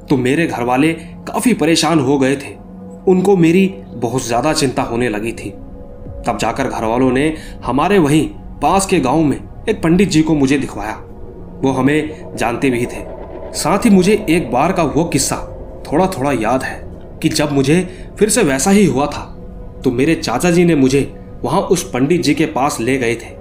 तो 0.10 0.18
मेरे 0.18 0.48
घर 0.48 0.64
वाले 0.64 0.92
काफ़ी 1.28 1.54
परेशान 1.54 2.00
हो 2.00 2.18
गए 2.20 2.36
थे। 2.36 2.56
उनको 3.08 3.36
मेरी 3.38 3.66
बहुत 3.96 4.26
ज़्यादा 4.26 4.54
चिंता 4.54 4.84
होने 4.84 5.10
लगी 5.10 5.32
थी। 5.34 5.50
तब 6.28 6.38
जाकर 6.42 6.68
घर 6.68 6.84
वालों 6.84 7.12
ने 7.12 7.34
हमारे 7.66 7.98
वहीं 8.00 8.28
पास 8.62 8.86
के 8.86 9.00
गाँव 9.00 9.24
में 9.24 9.38
एक 9.70 9.82
पंडित 9.84 10.10
जी 10.10 10.22
को 10.22 10.36
मुझे 10.36 10.58
दिखवाया। 10.58 10.96
वो 11.62 11.72
हमें 11.72 12.36
जानते 12.36 12.70
भी 12.70 12.86
थे। 12.86 13.04
साथ 13.54 13.86
ही 13.86 13.90
मुझे 13.90 14.26
एक 14.30 14.52
बार 14.52 14.72
का 14.72 14.84
वो 14.84 15.04
किस्सा 15.04 15.36
थोड़ा 15.92 16.08
थोड़ा 16.08 16.32
याद 16.32 16.64
है 16.64 16.80
कि 17.22 17.30
जब 17.30 17.52
मुझे 17.52 18.08
फिर 18.20 18.30
से 18.30 18.44
वैसा 18.44 18.72
ही 18.72 18.86
हुआ 18.86 19.06
था 19.06 19.24
तो 19.84 19.92
मेरे 19.92 20.16
चाचा 20.16 20.52
जी 20.52 20.66
ने 20.66 20.76
मुझे 20.76 21.02
वहाँ 21.44 21.62
उस 21.62 21.90
पंडित 21.92 22.22
जी 22.22 22.34
के 22.34 22.46
पास 22.46 22.80
ले 22.80 22.98
गए 22.98 23.16
थे। 23.16 23.36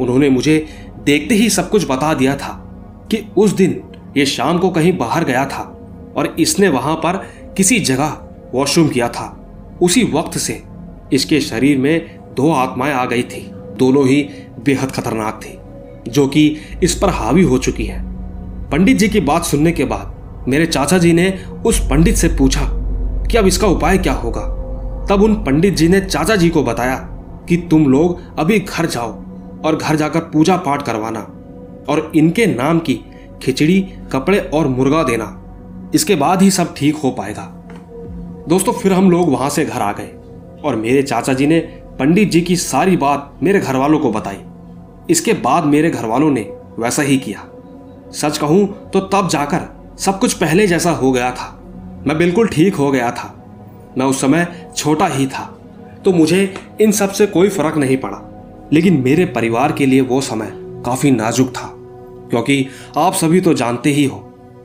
उन्होंने 0.00 0.28
मुझे 0.30 0.66
देखते 1.04 1.34
ही 1.34 1.48
सब 1.50 1.70
कुछ 1.70 1.86
बता 1.90 2.14
दिया 2.14 2.36
था 2.36 2.52
कि 3.10 3.24
उस 3.36 3.52
दिन 3.52 3.80
ये 4.16 4.26
शाम 4.26 4.58
को 4.58 4.70
कहीं 4.70 4.96
बाहर 4.98 5.24
गया 5.24 5.44
था 5.46 5.62
और 6.16 6.34
इसने 6.38 6.68
वहाँ 6.68 6.94
पर 6.96 7.16
किसी 7.56 7.78
जगह 7.80 8.16
वॉशरूम 8.54 8.88
किया 8.88 9.08
था। 9.08 9.36
उसी 9.82 10.04
वक्त 10.04 10.38
से 10.38 10.62
इसके 11.12 11.40
शरीर 11.40 11.78
में 11.78 12.18
दो 12.36 12.52
आत्माएँ 12.52 12.92
आ 12.92 13.04
गई 13.04 13.22
थी। 13.22 13.50
दोनों 13.78 14.06
ही 14.06 14.22
बेहद 14.64 14.90
खतरनाक 14.90 15.40
थी, 15.42 15.58
जो 16.10 16.26
कि 16.28 16.56
इस 16.82 16.94
पर 16.94 17.10
हावी 17.10 17.42
हो 17.42 17.58
चुकी 17.58 17.84
है। 17.84 18.09
पंडित 18.72 18.96
जी 18.96 19.08
की 19.08 19.20
बात 19.20 19.44
सुनने 19.44 19.70
के 19.72 19.84
बाद 19.84 20.44
मेरे 20.48 20.66
चाचा 20.66 20.98
जी 20.98 21.12
ने 21.12 21.30
उस 21.66 21.78
पंडित 21.80 22.16
से 22.16 22.28
पूछा 22.28 22.66
कि 23.26 23.38
अब 23.38 23.46
इसका 23.46 23.66
उपाय 23.66 23.98
क्या 23.98 24.12
होगा। 24.12 24.42
तब 25.06 25.22
उन 25.22 25.34
पंडित 25.34 25.74
जी 25.74 25.88
ने 25.88 26.00
चाचा 26.00 26.36
जी 26.36 26.48
को 26.48 26.62
बताया 26.62 26.96
कि 27.48 27.56
तुम 27.70 27.86
लोग 27.86 28.20
अभी 28.38 28.58
घर 28.60 28.86
जाओ 28.86 29.10
और 29.64 29.76
घर 29.76 29.96
जाकर 29.96 30.20
पूजा 30.20 30.56
पाठ 30.56 30.82
करवाना 30.82 31.20
और 31.88 32.12
इनके 32.16 32.46
नाम 32.46 32.78
की 32.78 32.98
खिचड़ी, 33.42 33.80
कपड़े 34.12 34.38
और 34.38 34.68
मुर्गा 34.68 35.02
देना। 35.02 35.36
इसके 35.94 36.14
बाद 36.14 36.42
ही 36.42 36.50
सब 36.50 36.74
ठीक 36.76 36.96
हो 36.96 37.10
पाएगा। 37.10 37.50
दोस्तों, 38.48 38.72
फिर 38.72 38.92
हम 38.92 39.10
लोग 39.10 39.30
वहाँ 39.32 39.50
से 39.50 39.64
घर 39.64 39.80
आ 39.80 39.92
गए 39.92 40.10
और 40.64 40.76
मेरे 40.76 41.02
चाचा 41.02 41.32
जी 41.32 41.46
ने 41.46 41.60
पंडित 41.98 42.30
जी 42.30 42.40
की 42.40 42.56
सारी 42.56 42.96
बात 42.96 43.38
मेरे 43.42 43.60
घर 43.60 43.76
वालों 43.76 43.98
को 43.98 44.12
बताई। 44.12 44.40
इसके 45.10 45.32
बाद 45.32 45.64
मेरे 45.64 45.90
घर 45.90 46.06
वालों 46.06 46.30
ने 46.30 46.50
वैसा 46.78 47.02
ही 47.02 47.18
किया। 47.18 47.46
सच 48.12 48.38
कहूँ 48.38 48.66
तो 48.90 49.00
तब 49.02 49.28
जाकर 49.28 49.68
सब 49.98 50.18
कुछ 50.18 50.32
पहले 50.34 50.66
जैसा 50.66 50.90
हो 50.92 51.12
गया 51.12 51.30
था। 51.32 51.56
मैं 52.06 52.16
बिल्कुल 52.18 52.48
ठीक 52.48 52.74
हो 52.74 52.90
गया 52.90 53.10
था। 53.12 53.34
मैं 53.98 54.06
उस 54.06 54.20
समय 54.20 54.46
छोटा 54.76 55.06
ही 55.08 55.26
था 55.26 55.44
तो 56.04 56.12
मुझे 56.12 56.42
इन 56.80 56.92
सबसे 56.92 57.26
कोई 57.26 57.48
फ़र्क 57.48 57.76
नहीं 57.76 57.96
पड़ा। 57.96 58.20
लेकिन 58.72 59.00
मेरे 59.02 59.24
परिवार 59.26 59.72
के 59.72 59.86
लिए 59.86 60.00
वो 60.02 60.20
समय 60.20 60.52
काफ़ी 60.84 61.10
नाजुक 61.10 61.48
था, 61.50 61.66
क्योंकि 62.30 62.66
आप 62.98 63.14
सभी 63.14 63.40
तो 63.40 63.54
जानते 63.54 63.90
ही 63.90 64.04
हो, 64.04 64.16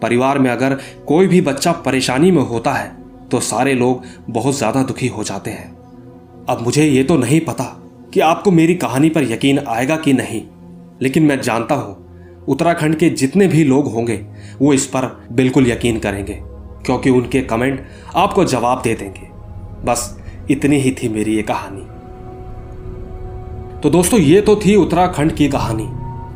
परिवार 0.02 0.40
में 0.40 0.50
अगर 0.52 0.78
कोई 1.08 1.28
भी 1.28 1.42
बच्चा 1.42 1.72
परेशानी 1.86 2.32
में 2.32 2.42
होता 2.44 2.74
है 2.74 2.88
तो 3.32 3.40
सारे 3.42 3.74
लोग 3.74 4.04
बहुत 4.30 4.58
ज़्यादा 4.58 4.84
दुखी 4.84 5.08
हो 5.08 5.24
जाते 5.24 5.52
हैं। 5.52 5.74
अब 6.50 6.62
मुझे 6.62 6.86
ये 6.86 7.04
तो 7.04 7.18
नहीं 7.18 7.40
पता 7.42 7.64
कि 8.14 8.20
आपको 8.20 8.52
मेरी 8.52 8.75
कहानी 8.75 9.10
पर 9.10 9.24
यकीन 9.24 9.60
आएगा 9.60 9.96
कि 9.98 10.14
नहीं, 10.14 10.42
लेकिन 11.02 11.24
मैं 11.24 11.42
जानता 11.42 11.75
हूँ 11.75 11.96
उत्तराखंड 12.48 12.96
के 12.96 13.10
जितने 13.12 13.48
भी 13.48 13.64
लोग 13.64 13.92
होंगे, 13.94 14.16
वो 14.62 14.74
इस 14.74 14.86
पर 14.86 15.06
बिल्कुल 15.32 15.68
यकीन 15.68 16.00
करेंगे, 16.00 16.40
क्योंकि 16.86 17.10
उनके 17.10 17.42
कमेंट 17.44 17.86
आपको 18.16 18.46
जवाब 18.46 18.82
दे 18.82 18.94
देंगे। 18.96 19.28
बस 19.86 20.18
इतनी 20.52 20.78
ही 20.78 20.92
थी 20.94 21.10
मेरी 21.10 21.36
ये 21.36 21.44
कहानी। 21.44 21.82
तो 23.80 23.90
दोस्तों, 23.90 24.20
ये 24.20 24.42
तो 24.42 24.56
थी 24.56 24.75
उत्तराखंड 24.75 25.32
की 25.32 25.48
कहानी। 25.50 25.88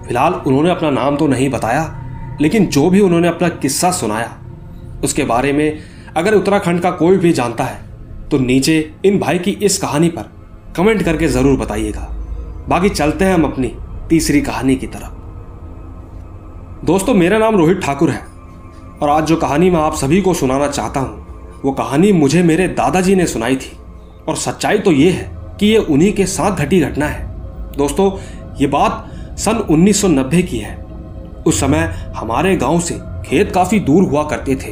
फ़िलहाल 0.07 0.33
उन्होंने 0.33 0.69
अपना 0.69 0.89
नाम 0.91 1.15
तो 1.15 1.27
नहीं 1.27 1.49
बताया, 1.49 2.37
लेकिन 2.41 2.65
जो 2.67 2.89
भी 2.89 2.99
उन्होंने 3.01 3.27
अपना 3.27 3.49
किस्सा 3.57 3.91
सुनाया, 3.91 4.35
उसके 5.03 5.23
बारे 5.25 5.53
में 5.53 5.79
अगर 6.17 6.33
उत्तराखंड 6.33 6.81
का 6.81 6.91
कोई 6.93 7.17
भी 7.17 7.31
जानता 7.33 7.63
है 7.63 7.87
तो 8.29 8.37
नीचे 8.39 8.79
इन 9.05 9.19
भाई 9.19 9.39
की 9.39 9.51
इस 9.51 9.77
कहानी 9.77 10.09
पर 10.09 10.31
कमेंट 10.75 11.01
करके 11.03 11.27
ज़रूर 11.27 11.57
बताइएगा। 11.57 12.07
बाकी 12.69 12.89
चलते 12.89 13.25
हैं 13.25 13.33
हम 13.33 13.43
अपनी 13.43 13.71
तीसरी 14.09 14.41
कहानी 14.41 14.75
की 14.75 14.87
तरफ़। 14.87 15.18
दोस्तों, 16.85 17.13
मेरा 17.13 17.37
नाम 17.37 17.55
रोहित 17.55 17.79
ठाकुर 17.81 18.09
है 18.09 18.19
और 19.01 19.09
आज 19.09 19.25
जो 19.25 19.35
कहानी 19.35 19.69
मैं 19.69 19.79
आप 19.79 19.95
सभी 19.95 20.21
को 20.21 20.33
सुनाना 20.33 20.67
चाहता 20.67 20.99
हूँ, 20.99 21.61
वो 21.65 21.71
कहानी 21.71 22.11
मुझे 22.11 22.43
मेरे 22.43 22.67
दादाजी 22.67 23.15
ने 23.15 23.25
सुनाई 23.25 23.55
थी। 23.55 23.71
और 24.27 24.35
सच्चाई 24.35 24.79
तो 24.79 24.91
ये 24.91 25.09
है 25.11 25.29
कि 25.59 25.67
ये 25.67 25.77
उन्हीं 25.77 26.13
के 26.13 26.25
साथ 26.25 26.57
घटी 26.57 26.79
घटना 26.79 27.05
है। 27.05 27.27
दोस्तों, 27.77 28.11
ये 28.57 28.67
बात 28.67 29.11
सन 29.37 29.65
1990 29.69 30.43
की 30.43 30.57
है। 30.57 30.75
उस 31.47 31.59
समय 31.59 32.11
हमारे 32.15 32.55
गाँव 32.57 32.79
से 32.79 32.99
खेत 33.25 33.51
काफ़ी 33.51 33.79
दूर 33.79 34.03
हुआ 34.03 34.23
करते 34.23 34.55
थे। 34.55 34.71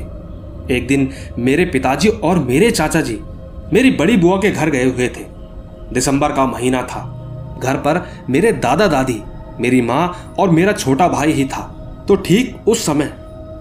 एक 0.76 0.88
दिन 0.88 1.10
मेरे 1.40 1.66
पिताजी 1.66 2.10
और 2.10 2.40
मेरे 2.40 2.72
चाचा 2.72 3.02
जी 3.02 3.20
मेरी 3.74 3.92
बड़ी 3.92 4.18
बुआ 4.18 4.38
के 4.38 4.52
घर 4.52 4.70
गए 4.70 4.86
हुए 4.86 5.08
थे। 5.08 5.26
दिसंबर 5.94 6.32
का 6.32 6.46
महीना 6.46 6.82
था। 6.84 7.60
घर 7.64 7.76
पर 7.76 8.06
मेरे 8.30 8.52
दादा 8.52 8.88
दादी, 8.88 9.22
मेरी 9.60 9.82
माँ 9.82 10.36
और 10.40 10.50
मेरा 10.50 10.72
छोटा 10.74 11.08
भाई 11.08 11.32
ही 11.32 11.46
था। 11.46 11.74
तो 12.08 12.16
ठीक 12.16 12.68
उस 12.68 12.86
समय 12.86 13.06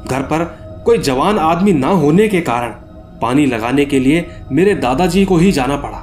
घर 0.06 0.22
पर 0.22 0.44
कोई 0.86 0.98
जवान 0.98 1.38
आदमी 1.38 1.72
ना 1.72 1.88
होने 1.88 2.28
के 2.28 2.40
कारण 2.40 2.72
पानी 3.22 3.46
लगाने 3.46 3.84
के 3.84 3.98
लिए 3.98 4.26
मेरे 4.52 4.74
दादाजी 4.74 5.24
को 5.24 5.36
ही 5.36 5.52
जाना 5.52 5.76
पड़ा। 5.76 5.98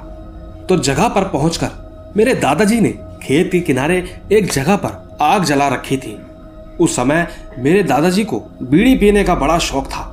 तो 0.69 0.77
जगह 0.77 1.07
पर 1.07 1.23
पहुंचकर 1.23 2.13
मेरे 2.17 2.33
दादाजी 2.35 2.79
ने 2.79 2.89
खेत 3.23 3.51
के 3.51 3.59
किनारे 3.59 3.97
एक 4.31 4.51
जगह 4.51 4.75
पर 4.75 5.17
आग 5.21 5.43
जला 5.43 5.67
रखी 5.67 5.97
थी। 5.97 6.17
उस 6.79 6.95
समय 6.95 7.27
मेरे 7.59 7.83
दादाजी 7.83 8.23
को 8.23 8.39
बीड़ी 8.63 8.95
पीने 8.95 9.23
का 9.23 9.35
बड़ा 9.35 9.57
शौक 9.59 9.85
था। 9.85 10.03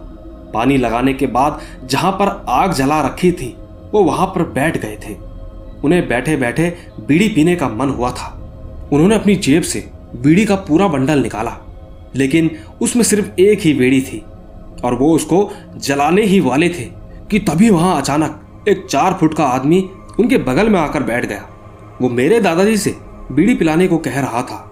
पानी 0.55 0.77
लगाने 0.77 1.15
के 1.15 1.27
बाद 1.27 1.61
जहाँ 1.85 2.13
पर 2.13 2.45
आग 2.49 2.73
जला 2.73 3.01
रखी 3.03 3.33
थी, 3.33 3.57
वो 3.93 4.03
वहाँ 4.05 4.27
पर 4.27 4.43
बैठ 4.43 4.77
गए 4.77 4.99
थे। 5.07 5.15
उन्हें 5.85 6.09
बैठे 6.09 6.37
बैठे 6.37 6.77
बीड़ी 7.01 7.29
पीने 7.29 7.57
का 7.57 7.69
मन 7.69 7.89
हुआ 7.89 8.11
था। 8.11 8.29
उन्होंने 8.93 9.15
अपनी 9.15 9.37
जेब 9.37 9.63
से 9.63 9.91
बीड़ी 10.17 10.45
का 10.45 10.57
पूरा 10.57 10.89
बंडल 10.89 11.19
निकाला। 11.19 11.57
लेकिन 12.17 12.51
उसमें 12.83 13.03
सिर्फ़ 13.03 13.41
एक 13.41 13.61
ही 13.61 13.73
बेड़ी 13.75 14.01
थी 14.01 14.23
और 14.85 14.95
वो 14.95 15.13
उसको 15.15 15.51
जलाने 15.77 16.23
ही 16.23 16.41
वाले 16.41 16.69
थे 16.69 16.89
कि 17.31 17.39
तभी 17.39 17.71
वहाँ 17.71 17.97
अचानक 18.01 18.65
एक 18.69 18.87
चार 18.87 19.17
फुट 19.21 19.35
का 19.35 19.45
आदमी 19.45 19.81
उनके 20.21 20.39
बगल 20.39 20.69
में 20.69 20.81
आकर 20.81 21.03
बैठ 21.03 21.27
गया। 21.27 21.49
वो 22.03 22.09
मेरे 22.09 22.41
दादाजी 22.41 22.77
से 22.77 22.95
बीड़ी 23.33 23.55
पिलाने 23.55 23.87
को 23.89 23.99
कह 23.99 24.21
रहा 24.21 24.43
था। 24.43 24.67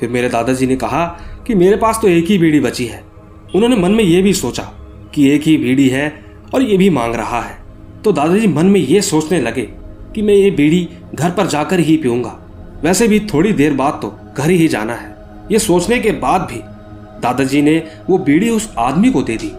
फिर 0.00 0.08
मेरे 0.08 0.28
दादाजी 0.28 0.66
ने 0.66 0.76
कहा 0.76 1.04
कि 1.46 1.54
मेरे 1.54 1.76
पास 1.76 1.98
तो 2.02 2.08
एक 2.08 2.26
ही 2.26 2.38
बीड़ी 2.38 2.60
बची 2.60 2.86
है। 2.86 3.02
उन्होंने 3.54 3.76
मन 3.76 3.90
में 3.90 4.04
यह 4.04 4.22
भी 4.22 4.32
सोचा 4.32 4.62
कि 5.14 5.28
एक 5.30 5.42
ही 5.42 5.56
बीड़ी 5.56 5.88
है 5.88 6.12
और 6.54 6.62
ये 6.62 6.76
भी 6.76 6.90
मांग 6.90 7.14
रहा 7.14 7.40
है। 7.40 7.56
तो 8.04 8.12
दादाजी 8.12 8.46
मन 8.46 8.66
में 8.66 8.80
ये 8.80 9.00
सोचने 9.02 9.40
लगे 9.40 9.62
कि 10.14 10.22
मैं 10.22 10.34
ये 10.34 10.50
बीड़ी 10.50 10.88
घर 11.14 11.30
पर 11.30 11.46
जाकर 11.46 11.80
ही 11.80 11.96
पीऊँगा। 11.96 12.38
वैसे 12.82 13.08
भी 13.08 13.20
थोड़ी 13.20 13.52
देर 13.52 13.72
बाद 13.72 13.98
तो 14.02 14.14
घर 14.36 14.50
ही 14.50 14.68
जाना 14.68 14.94
है। 14.94 15.14
ये 15.52 15.58
सोचने 15.58 15.98
के 15.98 16.10
बाद 16.12 16.40
भी 16.42 16.60
दादाजी 17.22 17.62
ने 17.62 17.76
वो 18.10 18.18
बीड़ी 18.18 18.48
उस 18.50 18.72
आदमी 18.78 19.10
को 19.10 19.22
दे 19.22 19.36
दी। 19.36 19.52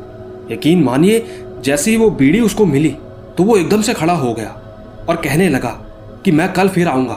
यकीन 0.53 0.84
मानिए, 0.84 1.25
जैसे 1.62 1.91
ही 1.91 1.98
वो 1.98 2.10
बीड़ी 2.10 2.39
उसको 2.39 2.65
मिली 2.65 2.96
तो 3.38 3.43
वो 3.43 3.58
एकदम 3.58 3.82
से 3.82 3.93
खड़ा 3.93 4.13
हो 4.13 4.34
गया 4.34 4.50
और 5.10 5.15
कहने 5.15 5.50
लगा 5.50 5.70
कि 6.25 6.32
मैं 6.32 6.51
कल 6.53 6.70
फिर 6.70 6.88
आऊँगा। 6.88 7.15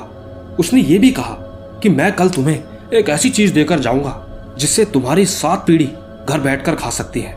उसने 0.59 0.81
ये 0.81 0.99
भी 0.99 1.11
कहा 1.11 1.35
कि 1.83 1.89
मैं 1.89 2.13
कल 2.13 2.29
तुम्हें 2.29 2.63
एक 2.95 3.09
ऐसी 3.09 3.31
चीज़ 3.31 3.53
देकर 3.55 3.79
जाऊँगा, 3.79 4.55
जिससे 4.59 4.85
तुम्हारी 4.85 5.27
सात 5.27 5.67
पीढ़ी 5.67 5.89
घर 6.29 6.41
बैठकर 6.41 6.75
खा 6.75 6.91
सकती 6.91 7.21
है। 7.21 7.37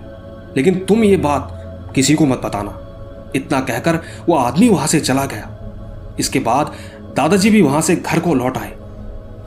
लेकिन 0.57 0.79
तुम 0.79 1.03
ये 1.03 1.17
बात 1.17 1.91
किसी 1.95 2.15
को 2.15 2.25
मत 2.25 2.41
बताना। 2.45 3.31
इतना 3.35 3.59
कहकर 3.59 3.99
वो 4.29 4.35
आदमी 4.35 4.69
वहाँ 4.69 4.87
से 4.87 4.99
चला 4.99 5.25
गया। 5.25 6.15
इसके 6.19 6.39
बाद 6.39 6.73
दादाजी 7.17 7.49
भी 7.49 7.61
वहाँ 7.61 7.81
से 7.81 7.95
घर 7.95 8.19
को 8.19 8.33
लौट 8.33 8.57
आए। 8.57 8.73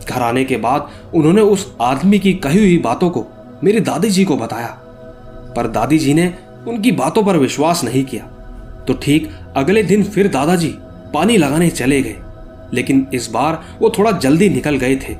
घर 0.08 0.22
आने 0.22 0.44
के 0.44 0.56
बाद 0.56 0.90
उन्होंने 1.14 1.42
उस 1.42 1.72
आदमी 1.80 2.18
की 2.18 2.32
कही 2.34 2.58
हुई 2.58 2.78
बातों 2.78 3.10
को 3.10 3.26
मेरी 3.64 3.80
दादी 3.80 4.10
जी 4.10 4.24
को 4.24 4.36
बताया। 4.36 4.78
पर 5.56 5.66
दादी 5.66 5.98
जी 5.98 6.14
ने 6.14 6.34
उनकी 6.68 6.92
बातों 6.92 7.22
पर 7.24 7.36
विश्वास 7.36 7.84
नहीं 7.84 8.04
किया। 8.04 8.24
तो 8.88 8.94
ठीक 8.94 9.30
अगले 9.56 9.82
दिन 9.82 10.04
फिर 10.04 10.28
दादाजी 10.28 10.74
पानी 11.14 11.36
लगाने 11.36 11.70
चले 11.70 12.02
गए। 12.02 12.16
लेकिन 12.74 13.06
इस 13.14 13.30
बार 13.30 13.64
वो 13.82 13.92
थोड़ा 13.98 14.12
जल्दी 14.12 14.48
निकल 14.48 14.76
गए 14.76 14.96
थे। 14.96 15.14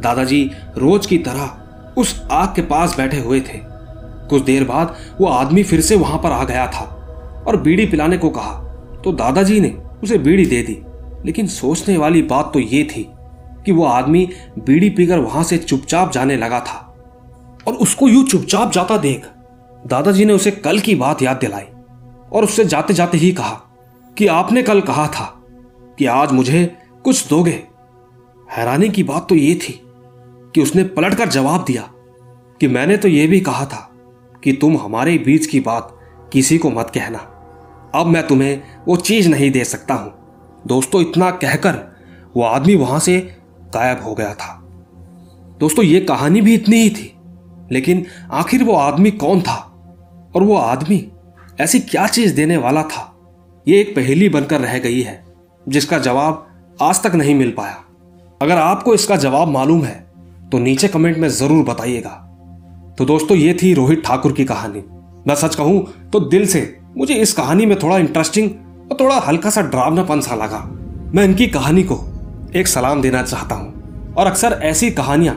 दादाजी 0.00 0.50
रोज 0.78 1.06
की 1.06 1.18
तरह 1.18 1.50
उस 1.96 2.22
आग 2.30 2.48
के 2.54 2.62
पास 2.62 2.96
बैठे 2.96 3.18
हुए 3.18 3.40
थे। 3.40 3.58
कुछ 4.28 4.42
देर 4.42 4.64
बाद 4.64 4.96
वो 5.20 5.26
आदमी 5.26 5.62
फिर 5.62 5.80
से 5.80 5.96
वहाँ 5.96 6.18
पर 6.18 6.30
आ 6.30 6.44
गया 6.44 6.66
था 6.66 6.84
और 7.46 7.56
बीड़ी 7.56 7.86
पिलाने 7.86 8.18
को 8.18 8.30
कहा। 8.30 8.52
तो 9.04 9.12
दादाजी 9.12 9.60
ने 9.60 9.78
उसे 10.02 10.18
बीड़ी 10.18 10.46
दे 10.46 10.62
दी। 10.62 10.82
लेकिन 11.26 11.46
सोचने 11.46 11.96
वाली 11.96 12.22
बात 12.22 12.50
तो 12.54 12.60
ये 12.60 12.84
थी 12.84 13.10
कि 13.66 13.72
वो 13.72 13.84
आदमी 13.84 14.28
बीड़ी 14.58 14.90
पीकर 14.90 15.18
वहाँ 15.18 15.42
से 15.42 15.58
चुपचाप 15.58 16.12
जाने 16.12 16.36
लगा 16.36 16.60
था। 16.60 16.89
और 17.66 17.74
उसको 17.74 18.08
यूँ 18.08 18.24
चुपचाप 18.24 18.72
जाता 18.72 18.96
देख। 18.96 19.26
दादाजी 19.86 20.24
ने 20.24 20.32
उसे 20.32 20.50
कल 20.50 20.78
की 20.78 20.94
बात 20.94 21.22
याद 21.22 21.36
दिलाई 21.36 21.64
और 22.32 22.44
उससे 22.44 22.64
जाते 22.64 22.94
जाते 22.94 23.18
ही 23.18 23.32
कहा 23.32 23.60
कि 24.16 24.26
आपने 24.26 24.62
कल 24.62 24.80
कहा 24.80 25.06
था 25.06 25.42
कि 25.98 26.06
आज 26.06 26.32
मुझे 26.32 26.76
कुछ 27.04 27.28
दोगे। 27.28 27.62
हैरानी 28.56 28.88
की 28.88 29.02
बात 29.02 29.28
तो 29.28 29.34
ये 29.34 29.54
थी 29.54 29.80
कि 30.54 30.62
उसने 30.62 30.84
पलटकर 30.84 31.28
जवाब 31.28 31.64
दिया 31.64 31.82
कि 32.60 32.68
मैंने 32.68 32.96
तो 32.96 33.08
यह 33.08 33.28
भी 33.28 33.40
कहा 33.40 33.64
था 33.66 33.90
कि 34.44 34.52
तुम 34.52 34.76
हमारे 34.76 35.18
बीच 35.18 35.46
की 35.46 35.60
बात 35.60 35.96
किसी 36.32 36.58
को 36.58 36.70
मत 36.70 36.90
कहना। 36.94 37.18
अब 37.94 38.06
मैं 38.06 38.26
तुम्हें 38.26 38.62
वो 38.88 38.96
चीज़ 38.96 39.28
नहीं 39.28 39.50
दे 39.50 39.64
सकता 39.64 39.94
हूँ। 39.94 40.12
दोस्तों, 40.66 41.00
इतना 41.00 41.30
कहकर 41.30 41.78
वो 42.36 42.42
आदमी 42.42 42.74
वहाँ 42.74 42.98
से 42.98 43.36
गायब 43.74 44.02
हो 44.02 44.14
गया 44.14 44.34
था। 44.34 44.60
दोस्तों, 45.58 45.84
ये 45.84 46.00
कहानी 46.00 46.40
भी 46.40 46.54
इतनी 46.54 46.76
ही 46.76 46.90
थी। 46.90 47.19
लेकिन 47.70 48.04
आखिर 48.32 48.64
वो 48.64 48.74
आदमी 48.74 49.10
कौन 49.12 49.40
था? 49.40 49.56
और 50.34 50.42
वो 50.42 50.56
आदमी 50.56 51.04
ऐसी 51.60 51.80
क्या 51.80 52.06
चीज़ 52.08 52.34
देने 52.34 52.56
वाला 52.56 52.82
था? 52.84 53.06
ये 53.66 53.80
एक 53.80 53.94
पहेली 53.96 54.28
बनकर 54.28 54.60
रह 54.60 54.78
गई 54.78 55.00
है, 55.00 55.22
जिसका 55.66 55.98
जवाब 55.98 56.46
आज 56.82 57.02
तक 57.02 57.14
नहीं 57.14 57.34
मिल 57.34 57.50
पाया। 57.50 57.84
अगर 58.40 58.56
आपको 58.56 58.94
इसका 58.94 59.16
जवाब 59.18 59.48
मालूम 59.48 59.82
है 59.84 59.94
तो 60.52 60.58
नीचे 60.58 60.88
कमेंट 60.88 61.16
में 61.18 61.28
ज़रूर 61.28 61.64
बताइएगा। 61.64 62.10
तो 62.98 63.04
दोस्तों, 63.04 63.36
ये 63.36 63.54
थी 63.54 63.72
रोहित 63.74 64.02
ठाकुर 64.04 64.32
की 64.32 64.44
कहानी। 64.44 64.82
मैं 65.28 65.34
सच 65.36 65.54
कहूँ 65.54 66.10
तो 66.12 66.20
दिल 66.20 66.46
से 66.46 66.62
मुझे 66.96 67.14
इस 67.16 67.32
कहानी 67.32 67.66
में 67.66 67.78
थोड़ा 67.78 67.98
इंटरेस्टिंग 67.98 68.50
और 68.90 68.96
थोड़ा 69.00 69.18
हल्का 69.18 69.50
सा 69.50 69.62
ड्रावनापन 69.62 70.20
सा 70.20 70.34
लगा। 70.34 70.58
मैं 71.14 71.24
इनकी 71.24 71.46
कहानी 71.48 71.82
को 71.82 71.98
एक 72.56 72.68
सलाम 72.68 73.02
देना 73.02 73.22
चाहता 73.22 73.54
हूँ। 73.54 74.14
और 74.14 74.26
अक्सर 74.26 74.58
ऐसी 74.62 74.90
कहानियाँ 74.92 75.36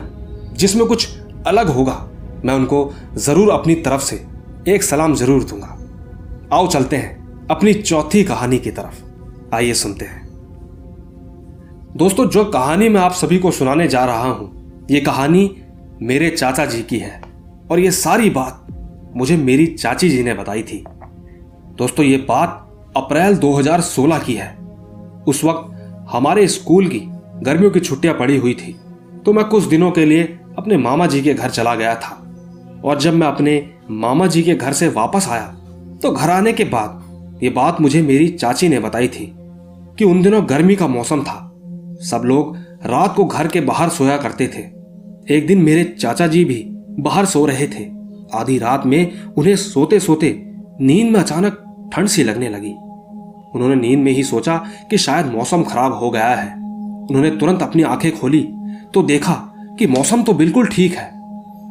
जिसमें 0.56 0.86
कुछ 0.86 1.08
अलग 1.46 1.68
होगा 1.68 1.92
मैं 2.44 2.54
उनको 2.54 2.90
ज़रूर 3.16 3.50
अपनी 3.50 3.74
तरफ़ 3.74 4.02
से 4.02 4.24
एक 4.68 4.82
सलाम 4.82 5.14
ज़रूर 5.14 5.44
दूँगा। 5.44 5.78
आओ 6.52 6.66
चलते 6.68 6.96
हैं, 6.96 7.46
अपनी 7.46 7.72
चौथी 7.74 8.24
कहानी 8.24 8.58
की 8.58 8.70
तरफ़। 8.70 9.54
आइए 9.54 9.74
सुनते 9.74 10.04
हैं। 10.04 10.22
दोस्तों, 11.96 12.28
जो 12.28 12.44
कहानी 12.44 12.88
मैं 12.88 13.00
आप 13.00 13.12
सभी 13.12 13.38
को 13.38 13.50
सुनाने 13.50 13.88
जा 13.88 14.04
रहा 14.04 14.24
हूँ, 14.24 14.86
ये 14.90 15.00
कहानी 15.00 15.50
मेरे 16.02 16.30
चाचा 16.30 16.64
जी 16.66 16.82
की 16.82 16.98
है 16.98 17.20
और 17.70 17.80
ये 17.80 17.90
सारी 17.92 18.30
बात 18.30 18.66
मुझे 19.16 19.36
मेरी 19.36 19.66
चाची 19.68 20.08
जी 20.10 20.22
ने 20.22 20.34
बताई 20.34 20.62
थी। 20.62 20.84
दोस्तों, 21.78 22.04
ये 22.04 22.16
बात 22.28 22.92
अप्रैल 22.96 23.36
2016 23.36 24.18
की 24.18 24.34
है। 24.34 24.52
उस 25.28 25.44
वक्त 25.44 26.06
हमारे 26.10 26.46
स्कूल 26.48 26.86
की 26.86 27.00
गर्मियों 27.42 27.70
की 27.70 27.80
छुट्टियाँ 27.80 28.14
पड़ी 28.14 28.36
हुई 28.36 28.54
थी 28.54 28.76
तो 29.24 29.32
मैं 29.32 29.44
कुछ 29.44 29.64
दिनों 29.64 29.90
के 29.90 30.04
लिए 30.04 30.22
अपने 30.58 30.76
मामा 30.76 31.06
जी 31.06 31.22
के 31.22 31.34
घर 31.34 31.50
चला 31.50 31.74
गया 31.74 31.94
था। 31.94 32.20
और 32.84 33.00
जब 33.00 33.14
मैं 33.14 33.26
अपने 33.26 33.70
मामा 33.90 34.26
जी 34.26 34.42
के 34.42 34.54
घर 34.54 34.72
से 34.72 34.88
वापस 34.88 35.28
आया 35.28 35.46
तो 36.02 36.10
घर 36.10 36.30
आने 36.30 36.52
के 36.52 36.64
बाद 36.64 37.40
ये 37.42 37.50
बात 37.50 37.80
मुझे 37.80 38.02
मेरी 38.02 38.28
चाची 38.28 38.68
ने 38.68 38.78
बताई 38.80 39.08
थी 39.08 39.32
कि 39.98 40.04
उन 40.04 40.22
दिनों 40.22 40.42
गर्मी 40.48 40.74
का 40.76 40.86
मौसम 40.86 41.22
था। 41.22 41.40
सब 42.00 42.22
लोग 42.24 42.56
रात 42.86 43.14
को 43.16 43.24
घर 43.24 43.48
के 43.48 43.60
बाहर 43.60 43.88
सोया 43.88 44.16
करते 44.16 44.46
थे। 44.46 44.62
एक 45.34 45.46
दिन 45.46 45.62
मेरे 45.62 45.84
चाचा 45.84 46.26
जी 46.26 46.44
भी 46.44 46.64
बाहर 47.00 47.24
सो 47.24 47.44
रहे 47.46 47.66
थे। 47.66 47.84
आधी 48.34 48.58
रात 48.58 48.86
में 48.86 49.24
उन्हें 49.28 49.56
सोते 49.56 50.00
सोते 50.00 50.34
नींद 50.80 51.12
में 51.12 51.20
अचानक 51.20 51.60
ठंड 51.94 52.08
सी 52.08 52.24
लगने 52.24 52.48
लगी। 52.48 52.72
उन्होंने 53.54 53.74
नींद 53.74 53.98
में 53.98 54.12
ही 54.12 54.22
सोचा 54.22 54.56
कि 54.90 54.98
शायद 54.98 55.26
मौसम 55.26 55.62
खराब 55.62 55.92
हो 55.92 56.10
गया 56.10 56.34
है। 56.34 56.54
उन्होंने 56.54 57.30
तुरंत 57.30 57.62
अपनी 57.62 57.82
आँखें 57.82 58.10
खोली 58.18 58.46
तो 58.94 59.02
देखा 59.02 59.34
कि 59.78 59.86
मौसम 59.86 60.22
तो 60.22 60.32
बिल्कुल 60.32 60.66
ठीक 60.66 60.94
है। 60.94 61.10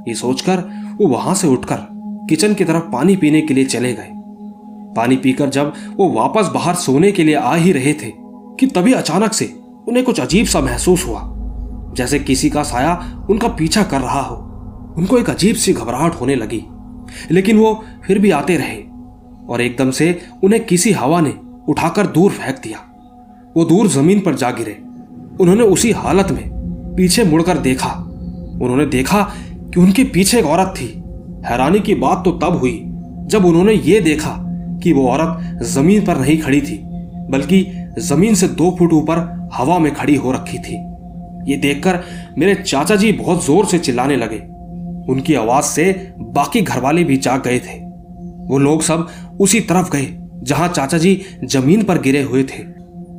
ये 0.08 0.13
सोचकर 0.15 0.63
वो 1.01 1.07
वहाँ 1.07 1.33
से 1.35 1.47
उठकर 1.47 1.88
किचन 2.29 2.53
की 2.53 2.63
तरफ़ 2.63 2.83
पानी 2.83 3.15
पीने 3.15 3.41
के 3.41 3.53
लिए 3.53 3.65
चले 3.65 3.93
गए। 3.93 4.09
पानी 4.95 5.15
पीकर 5.15 5.50
जब 5.50 5.73
वो 5.95 6.09
वापस 6.12 6.50
बाहर 6.53 6.75
सोने 6.75 7.12
के 7.12 7.23
लिए 7.23 7.35
आ 7.35 7.55
ही 7.55 7.71
रहे 7.71 7.93
थे, 7.93 8.12
कि 8.59 8.67
तभी 8.67 8.93
अचानक 8.93 9.33
से 9.33 9.45
उन्हें 9.88 10.05
कुछ 10.05 10.19
अजीब 10.19 10.45
सा 10.45 10.59
महसूस 10.62 11.05
हुआ, 11.07 11.21
जैसे 11.97 12.19
किसी 12.19 12.50
का 12.50 12.63
साया 12.63 13.25
उनका 13.29 13.47
पीछा 13.47 13.83
कर 13.83 14.01
रहा 14.01 14.21
हो। 14.21 14.35
उनको 14.97 15.17
एक 15.17 15.29
अजीब 15.29 15.55
सी 15.55 15.73
घबराहट 15.73 16.15
होने 16.15 16.35
लगी, 16.35 16.63
लेकिन 17.31 17.57
वो 17.57 17.73
फिर 18.05 18.19
भी 18.19 18.31
आते 18.31 18.57
रहे 18.57 18.81
और 19.50 19.62
एकदम 19.62 19.91
से 19.91 20.19
उन्हें 20.43 20.63
किसी 20.65 20.91
हवा 20.91 21.21
ने 21.21 21.33
उठाकर 21.69 22.07
दूर 22.07 22.31
फेंक 22.31 22.59
दिया। 22.63 22.79
वो 23.57 23.65
दूर 23.65 23.88
ज़मीन 23.88 24.19
पर 24.19 24.35
जा 24.35 24.51
गिरे। 24.51 24.77
उन्होंने 25.39 25.63
उसी 25.63 25.91
हालत 25.91 26.31
में 26.31 26.43
पीछे 26.95 27.23
मुड़कर 27.23 27.57
देखा। 27.57 27.89
उन्होंने 28.62 28.85
देखा 28.85 29.21
कि 29.73 29.79
उनके 29.79 30.03
पीछे 30.03 30.39
एक 30.39 30.45
औरत 30.45 30.73
थी। 30.77 30.87
हैरानी 31.45 31.79
की 31.79 31.95
बात 31.95 32.21
तो 32.25 32.31
तब 32.39 32.57
हुई, 32.57 32.79
जब 33.27 33.45
उन्होंने 33.45 33.73
ये 33.73 33.99
देखा 34.01 34.35
कि 34.83 34.93
वो 34.93 35.07
औरत 35.09 35.63
ज़मीन 35.63 36.05
पर 36.05 36.17
नहीं 36.17 36.37
खड़ी 36.37 36.61
थी, 36.61 36.79
बल्कि 37.31 37.65
ज़मीन 37.99 38.35
से 38.35 38.47
दो 38.49 38.75
फुट 38.79 38.93
ऊपर 38.93 39.19
हवा 39.53 39.77
में 39.79 39.93
खड़ी 39.93 40.15
हो 40.15 40.31
रखी 40.31 40.57
थी। 40.57 40.75
ये 41.45 41.57
देखकर 41.57 41.99
मेरे 42.37 42.55
चाचा 42.55 42.95
जी 42.95 43.11
बहुत 43.11 43.45
ज़ोर 43.45 43.65
से 43.65 43.79
चिल्लाने 43.79 44.15
लगे। 44.15 44.37
उनकी 45.11 45.33
आवाज़ 45.35 45.65
से 45.65 45.91
बाकी 46.19 46.61
घरवाले 46.61 47.03
भी 47.03 47.17
जाग 47.17 47.43
गए 47.43 47.59
थे। 47.59 47.79
वो 48.47 48.57
लोग 48.57 48.81
सब 48.81 49.07
उसी 49.39 49.59
तरफ़ 49.61 49.91
गए, 49.91 50.07
जहाँ 50.43 50.67
चाचा 50.67 50.97
जी 50.97 51.21
ज़मीन 51.43 51.83
पर 51.83 52.01
गिरे 52.01 52.21
हुए 52.21 52.43
थे। 52.43 52.63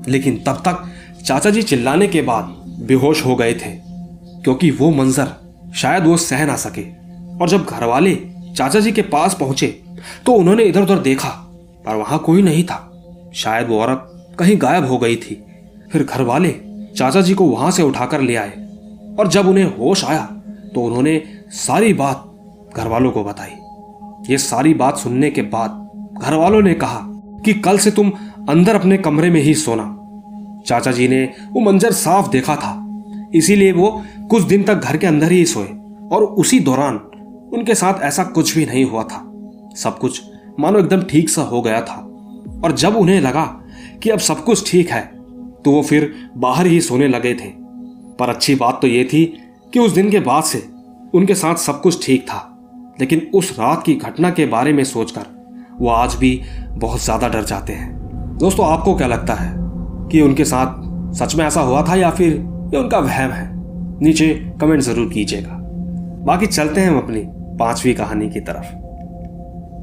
लेकिन 0.08 0.42
तब 0.46 0.62
तक 0.66 0.84
चाचा 1.24 1.50
जी 1.50 1.62
चिल्लाने 1.62 2.06
के 2.06 2.22
बाद 2.22 2.54
बेहोश 2.88 3.24
हो 3.26 3.36
गए 3.36 3.54
थे, 3.54 3.70
क्योंकि 4.44 4.70
वो 4.70 4.90
मंजर 4.92 5.28
शायद 5.74 6.04
वो 6.04 6.16
सह 6.18 6.44
ना 6.46 6.56
सके। 6.56 6.82
और 7.38 7.48
जब 7.48 7.64
घरवाले 7.64 8.14
चाचा 8.56 8.80
जी 8.80 8.92
के 8.92 9.02
पास 9.04 9.36
पहुँचे 9.40 9.66
तो 10.26 10.32
उन्होंने 10.32 10.64
इधर 10.64 10.82
उधर 10.82 10.98
देखा, 11.00 11.28
पर 11.86 11.96
वहाँ 11.96 12.18
कोई 12.18 12.42
नहीं 12.42 12.64
था। 12.64 13.30
शायद 13.34 13.68
वो 13.68 13.80
औरत 13.80 14.36
कहीं 14.38 14.56
गायब 14.62 14.86
हो 14.86 14.98
गई 14.98 15.16
थी। 15.16 15.42
फिर 15.92 16.04
घर 16.04 16.22
वाले 16.22 16.54
चाचा 16.96 17.20
जी 17.20 17.34
को 17.34 17.44
वहाँ 17.44 17.70
से 17.70 17.82
उठाकर 17.82 18.20
ले 18.20 18.36
आए, 18.36 18.50
और 19.18 19.28
जब 19.28 19.48
उन्हें 19.48 19.64
होश 19.78 20.04
आया 20.04 20.22
तो 20.74 20.82
उन्होंने 20.82 21.22
सारी 21.54 21.92
बात 21.94 22.72
घर 22.76 22.88
वालों 22.88 23.10
को 23.10 23.24
बताई। 23.24 24.30
ये 24.30 24.38
सारी 24.38 24.74
बात 24.74 24.98
सुनने 24.98 25.30
के 25.30 25.42
बाद 25.44 25.82
घर 26.18 26.34
वालों 26.34 26.62
ने 26.62 26.74
कहा 26.74 27.00
कि 27.44 27.52
कल 27.54 27.78
से 27.78 27.90
तुम 27.90 28.12
अंदर 28.48 28.74
अपने 28.74 28.98
कमरे 28.98 29.30
में 29.30 29.40
ही 29.40 29.54
सोना। 29.56 29.84
चाचा 30.66 30.92
जी 30.92 31.08
ने 31.08 31.22
वो 31.52 31.60
मंजर 31.60 31.92
साफ़ 31.94 32.30
देखा 32.30 32.56
था, 32.56 32.80
इसीलिए 33.34 33.72
वो 33.72 34.02
कुछ 34.30 34.42
दिन 34.42 34.62
तक 34.62 34.74
घर 34.74 34.96
के 34.96 35.06
अंदर 35.06 35.32
ही 35.32 35.44
सोए 35.46 35.66
और 36.12 36.24
उसी 36.38 36.60
दौरान 36.60 36.96
उनके 37.54 37.74
साथ 37.74 38.02
ऐसा 38.02 38.24
कुछ 38.24 38.54
भी 38.56 38.66
नहीं 38.66 38.84
हुआ 38.84 39.02
था। 39.02 39.18
सब 39.76 39.98
कुछ 39.98 40.22
मानो 40.60 40.78
एकदम 40.78 41.02
ठीक 41.02 41.30
सा 41.30 41.42
हो 41.42 41.62
गया 41.62 41.80
था। 41.80 41.94
और 42.64 42.72
जब 42.72 42.96
उन्हें 42.96 43.20
लगा 43.20 43.44
कि 44.02 44.10
अब 44.10 44.18
सब 44.18 44.44
कुछ 44.44 44.70
ठीक 44.70 44.90
है 44.90 45.00
तो 45.64 45.70
वो 45.70 45.82
फिर 45.82 46.12
बाहर 46.36 46.66
ही 46.66 46.80
सोने 46.80 47.08
लगे 47.08 47.34
थे। 47.34 47.52
पर 48.18 48.28
अच्छी 48.28 48.54
बात 48.54 48.78
तो 48.82 48.86
ये 48.86 49.04
थी 49.04 49.24
कि 49.72 49.78
उस 49.78 49.92
दिन 49.92 50.10
के 50.10 50.20
बाद 50.20 50.44
से 50.44 50.58
उनके 51.14 51.34
साथ 51.34 51.54
सब 51.56 51.80
कुछ 51.80 52.04
ठीक 52.06 52.22
था। 52.22 52.50
लेकिन 53.00 53.30
उस 53.34 53.50
रात 53.58 53.82
की 53.82 53.94
घटना 53.94 54.30
के 54.30 54.46
बारे 54.46 54.72
में 54.72 54.84
सोचकर 54.84 55.26
वो 55.80 55.88
आज 55.88 56.14
भी 56.14 56.40
बहुत 56.68 57.02
ज़्यादा 57.02 57.28
डर 57.28 57.44
जाते 57.44 57.72
हैं। 57.72 57.92
दोस्तों, 58.38 58.66
आपको 58.66 58.94
क्या 58.94 59.06
लगता 59.06 59.34
है 59.34 59.52
कि 60.10 60.20
उनके 60.20 60.44
साथ 60.44 60.82
सच 61.14 61.34
में 61.36 61.44
ऐसा 61.44 61.60
हुआ 61.60 61.82
था 61.82 61.94
या 61.94 62.10
फिर 62.10 62.32
ये 62.74 62.78
उनका 62.78 62.98
वहम 62.98 63.30
है? 63.30 63.52
नीचे 64.04 64.28
कमेंट 64.60 64.80
ज़रूर 64.82 65.08
कीजिएगा। 65.08 65.56
बाकी 66.24 66.46
चलते 66.46 66.80
हैं 66.80 66.88
हम 66.88 66.98
अपनी 66.98 67.22
पांचवी 67.58 67.92
कहानी 67.94 68.28
की 68.30 68.40
तरफ़। 68.40 68.72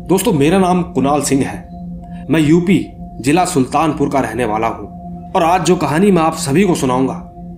दोस्तों, 0.08 0.34
मेरा 0.34 0.58
नाम 0.60 0.82
कुणाल 0.84 1.22
सिंह 1.22 1.44
है। 1.44 2.26
मैं 2.30 2.40
यूपी 2.40 2.86
जिला 3.20 3.46
सुल्तानपुर 3.46 4.10
का 4.10 4.20
रहने 4.20 4.46
वाला 4.46 4.68
हूँ। 4.68 5.32
और 5.32 5.44
आज 5.44 5.66
जो 5.66 5.76
कहानी 5.76 6.12
मैं 6.12 6.22
आप 6.22 6.36
सभी 6.36 6.64
को 6.64 6.76
सुनाऊँगा, 6.76 7.14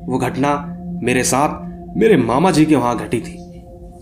वो 0.06 0.18
घटना 0.20 0.56
मेरे 1.04 1.24
साथ 1.24 1.96
मेरे 1.98 2.18
मामा 2.18 2.52
जी 2.52 2.66
के 2.66 2.76
वहाँ 2.76 2.98
घटी 2.98 3.20
थी। 3.20 3.38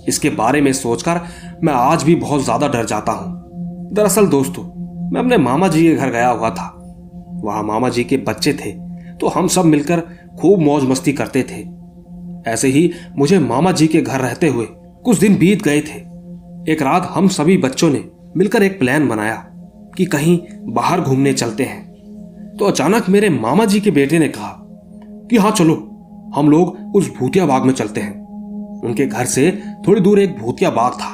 इसके 0.08 0.30
बारे 0.32 0.62
में 0.62 0.72
सोचकर 0.74 1.22
मैं 1.64 1.74
आज 1.74 2.04
भी 2.04 2.16
बहुत 2.18 2.44
ज़्यादा 2.44 2.68
डर 2.68 2.86
जाता 2.86 3.12
हूँ। 3.12 3.92
दरअसल 3.94 4.28
दोस्तों, 4.28 4.64
मैं 5.12 5.22
अपने 5.22 5.38
मामा 5.40 5.68
जी 5.68 5.84
के 5.84 5.96
घर 5.96 6.10
गया 6.10 6.30
हुआ 6.30 6.50
था। 6.52 6.72
वहाँ 7.44 7.64
मामा 7.64 7.90
जी 7.90 8.04
के 8.04 8.18
बच्चे 8.20 8.54
थे 8.56 8.72
तो 9.18 9.28
हम 9.30 9.48
सब 9.50 9.66
मिलकर 9.66 10.00
खूब 10.40 10.60
मौज 10.60 10.84
मस्ती 10.84 11.14
करते 11.14 11.44
थे। 11.44 11.64
ऐसे 12.48 12.68
ही 12.68 12.92
मुझे 13.18 13.40
मामा 13.40 13.72
जी 13.72 13.88
के 13.88 14.02
घर 14.02 14.20
रहते 14.20 14.48
हुए 14.48 14.68
कुछ 15.04 15.20
दिन 15.20 15.38
बीत 15.38 15.64
गए 15.64 15.82
थे। 15.82 16.12
एक 16.72 16.78
रात 16.82 17.12
हम 17.14 17.28
सभी 17.28 17.58
बच्चों 17.58 17.90
ने 17.90 18.06
मिलकर 18.38 18.64
एक 18.64 18.80
प्लान 18.80 19.08
बनाया 19.08 19.36
कि 19.98 20.06
कहीं 20.06 20.40
बाहर 20.62 21.02
घूमने 21.02 21.34
चलते 21.34 21.64
हैं। 21.64 21.92
तो 22.60 22.66
अचानक 22.66 23.10
मेरे 23.10 23.30
मामा 23.30 23.66
जी 23.66 23.80
के 23.80 23.92
बेटे 23.92 24.20
ने 24.20 24.28
कहा 24.28 24.58
कि 25.30 25.38
हाँ 25.38 25.52
चलो, 25.52 25.74
हम 26.36 26.50
लोग 26.50 26.96
उस 26.96 27.14
भूतिया 27.18 27.46
बाग 27.46 27.64
में 27.64 27.74
चलते 27.74 28.02
हैं। 28.02 28.22
उनके 28.82 29.06
घर 29.06 29.26
से 29.26 29.62
थोड़ी 29.88 30.02
दूर 30.02 30.20
एक 30.20 30.40
भूतिया 30.40 30.70
बाग 30.70 30.92
था 30.92 31.14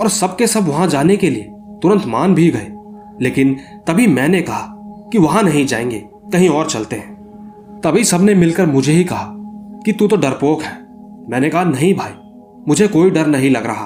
और 0.00 0.08
सबके 0.08 0.46
सब 0.46 0.68
वहाँ 0.68 0.86
जाने 0.86 1.16
के 1.16 1.30
लिए 1.30 1.42
तुरंत 1.82 2.06
मान 2.06 2.34
भी 2.34 2.50
गए। 2.50 2.68
लेकिन 3.20 3.56
तभी 3.86 4.06
मैंने 4.06 4.42
कहा 4.42 4.68
कि 5.12 5.18
वहाँ 5.18 5.42
नहीं 5.42 5.66
जाएँगे, 5.66 6.04
कहीं 6.14 6.48
और 6.48 6.70
चलते 6.70 6.96
हैं। 6.96 7.22
तभी 7.84 8.04
सबने 8.04 8.34
मिलकर 8.34 8.66
मुझे 8.66 8.92
ही 8.92 9.04
कहा 9.04 9.34
कि 9.84 9.92
तू 9.92 10.08
तो 10.08 10.16
डरपोक 10.16 10.62
है। 10.62 10.86
मैंने 11.28 11.50
कहा, 11.50 11.64
नहीं 11.64 11.94
भाई, 11.94 12.10
मुझे 12.68 12.88
कोई 12.88 13.10
डर 13.10 13.26
नहीं 13.26 13.50
लग 13.50 13.66
रहा। 13.66 13.84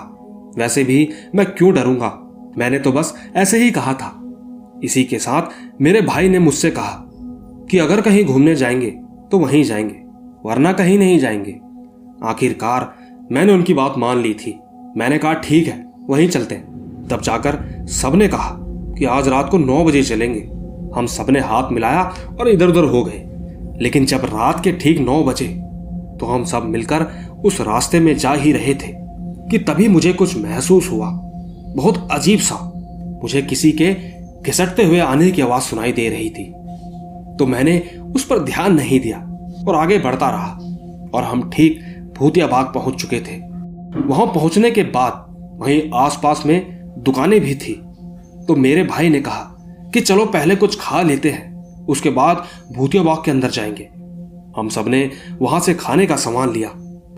वैसे 0.59 0.85
भी 0.85 1.09
मैं 1.35 1.47
क्यों 1.47 1.75
डरूँगा? 1.75 2.23
मैंने 2.59 2.79
तो 2.79 2.93
बस 2.93 3.15
ऐसे 3.37 3.59
ही 3.59 3.71
कहा 3.71 3.95
था। 3.95 4.23
इसी 4.85 5.05
के 5.05 5.19
साथ 5.19 5.43
मेरे 5.81 6.01
भाई 6.01 6.29
ने 6.29 6.39
मुझसे 6.39 6.71
कहा 6.71 7.03
कि 7.71 7.79
अगर 7.79 8.01
कहीं 8.01 8.25
घूमने 8.25 8.55
जाएँगे 8.55 8.91
तो 9.31 9.39
वहीं 9.39 9.65
जाएँगे, 9.65 10.03
वरना 10.45 10.73
कहीं 10.73 10.99
नहीं 10.99 11.19
जाएँगे। 11.19 11.61
आखिरकार 12.25 12.95
मैंने 13.33 13.53
उनकी 13.53 13.75
बात 13.75 13.95
मान 13.99 14.19
ली 14.19 14.35
थी। 14.35 14.59
मैंने 14.97 15.19
कहा, 15.19 15.33
ठीक 15.33 15.67
है, 15.67 15.93
वहीं 16.11 16.29
चलते 16.29 16.55
तब 17.11 17.21
जाकर 17.23 17.87
सबने 17.87 18.29
कहा 18.29 18.57
कि 18.99 19.05
आज 19.05 19.29
रात 19.29 19.51
को 19.51 19.59
नौ 19.59 19.85
बजे 19.85 20.03
चलेंगे। 20.03 20.41
हम 20.97 21.07
सबने 21.07 21.41
हाथ 21.41 21.73
मिलाया 21.73 22.15
और 22.41 22.49
इधर 22.49 22.69
उधर 22.69 22.85
हो 22.85 23.05
गए। 23.05 23.23
लेकिन 23.81 24.07
जब 24.07 24.19
रात 24.19 24.65
के 24.65 24.73
ठीक 24.73 24.99
नौ 24.99 25.23
बजे 25.23 25.63
तो 26.21 26.27
हम 26.27 26.45
सब 26.45 26.65
मिलकर 26.65 27.07
उस 27.45 27.61
रास्ते 27.61 28.01
में 28.01 28.17
जा 28.19 28.33
ही 28.33 28.53
रहे 28.53 28.75
थे 28.75 28.93
कि 29.51 29.59
तभी 29.59 29.89
मुझे 29.89 30.13
कुछ 30.13 30.37
महसूस 30.39 30.91
हुआ। 30.91 31.11
बहुत 31.77 32.09
अजीब 32.13 32.39
सा। 32.39 32.73
मुझे 33.23 33.43
किसी 33.43 33.73
के 33.73 33.95
घिसटते 34.43 34.85
हुए 34.85 34.99
आने 34.99 35.31
की 35.31 35.43
आवाज़ 35.43 35.63
सुनाई 35.63 35.93
दे 35.93 36.09
रही 36.09 36.31
थी। 36.31 36.45
तो 37.37 37.47
मैंने 37.47 37.83
उस 38.15 38.25
पर 38.25 38.39
ध्यान 38.39 38.75
नहीं 38.75 39.01
दिया 39.01 39.19
और 39.69 39.75
आगे 39.75 39.99
बढ़ता 39.99 40.31
रहा 40.31 40.53
और 41.15 41.25
हम 41.25 41.51
ठीक 41.51 41.81
भूतिया 42.19 42.47
बाग 42.47 42.67
पहुँच 42.67 42.95
चुके 42.95 43.21
थे। 43.21 43.37
वहाँ 44.07 44.27
पहुँचने 44.27 44.71
के 44.71 44.83
बाद 44.83 45.25
वहीं 45.61 45.83
आसपास 45.95 46.43
में 46.47 46.85
दुकानें 46.99 47.41
भी 47.41 47.55
थी। 47.55 47.73
तो 48.49 48.57
मेरे 48.57 48.83
भाई 48.83 49.09
ने 49.09 49.21
कहा 49.21 49.57
कि 49.95 50.01
चलो 50.01 50.27
पहले 50.27 50.57
कुछ 50.57 50.79
खा 50.81 51.03
लेते 51.03 51.31
हैं, 51.31 51.55
उसके 51.87 52.11
बाद 52.11 52.45
भूतिया 52.77 53.03
बाग 53.03 53.23
के 53.25 53.31
अंदर 53.31 53.51
जाएँगे। 53.51 53.89
हम 54.57 54.69
सबने 54.69 55.11
वहाँ 55.43 55.61
से 55.61 55.75
खाने 55.75 56.07
का 56.07 56.17
सामान 56.17 56.53
लिया 56.53 56.69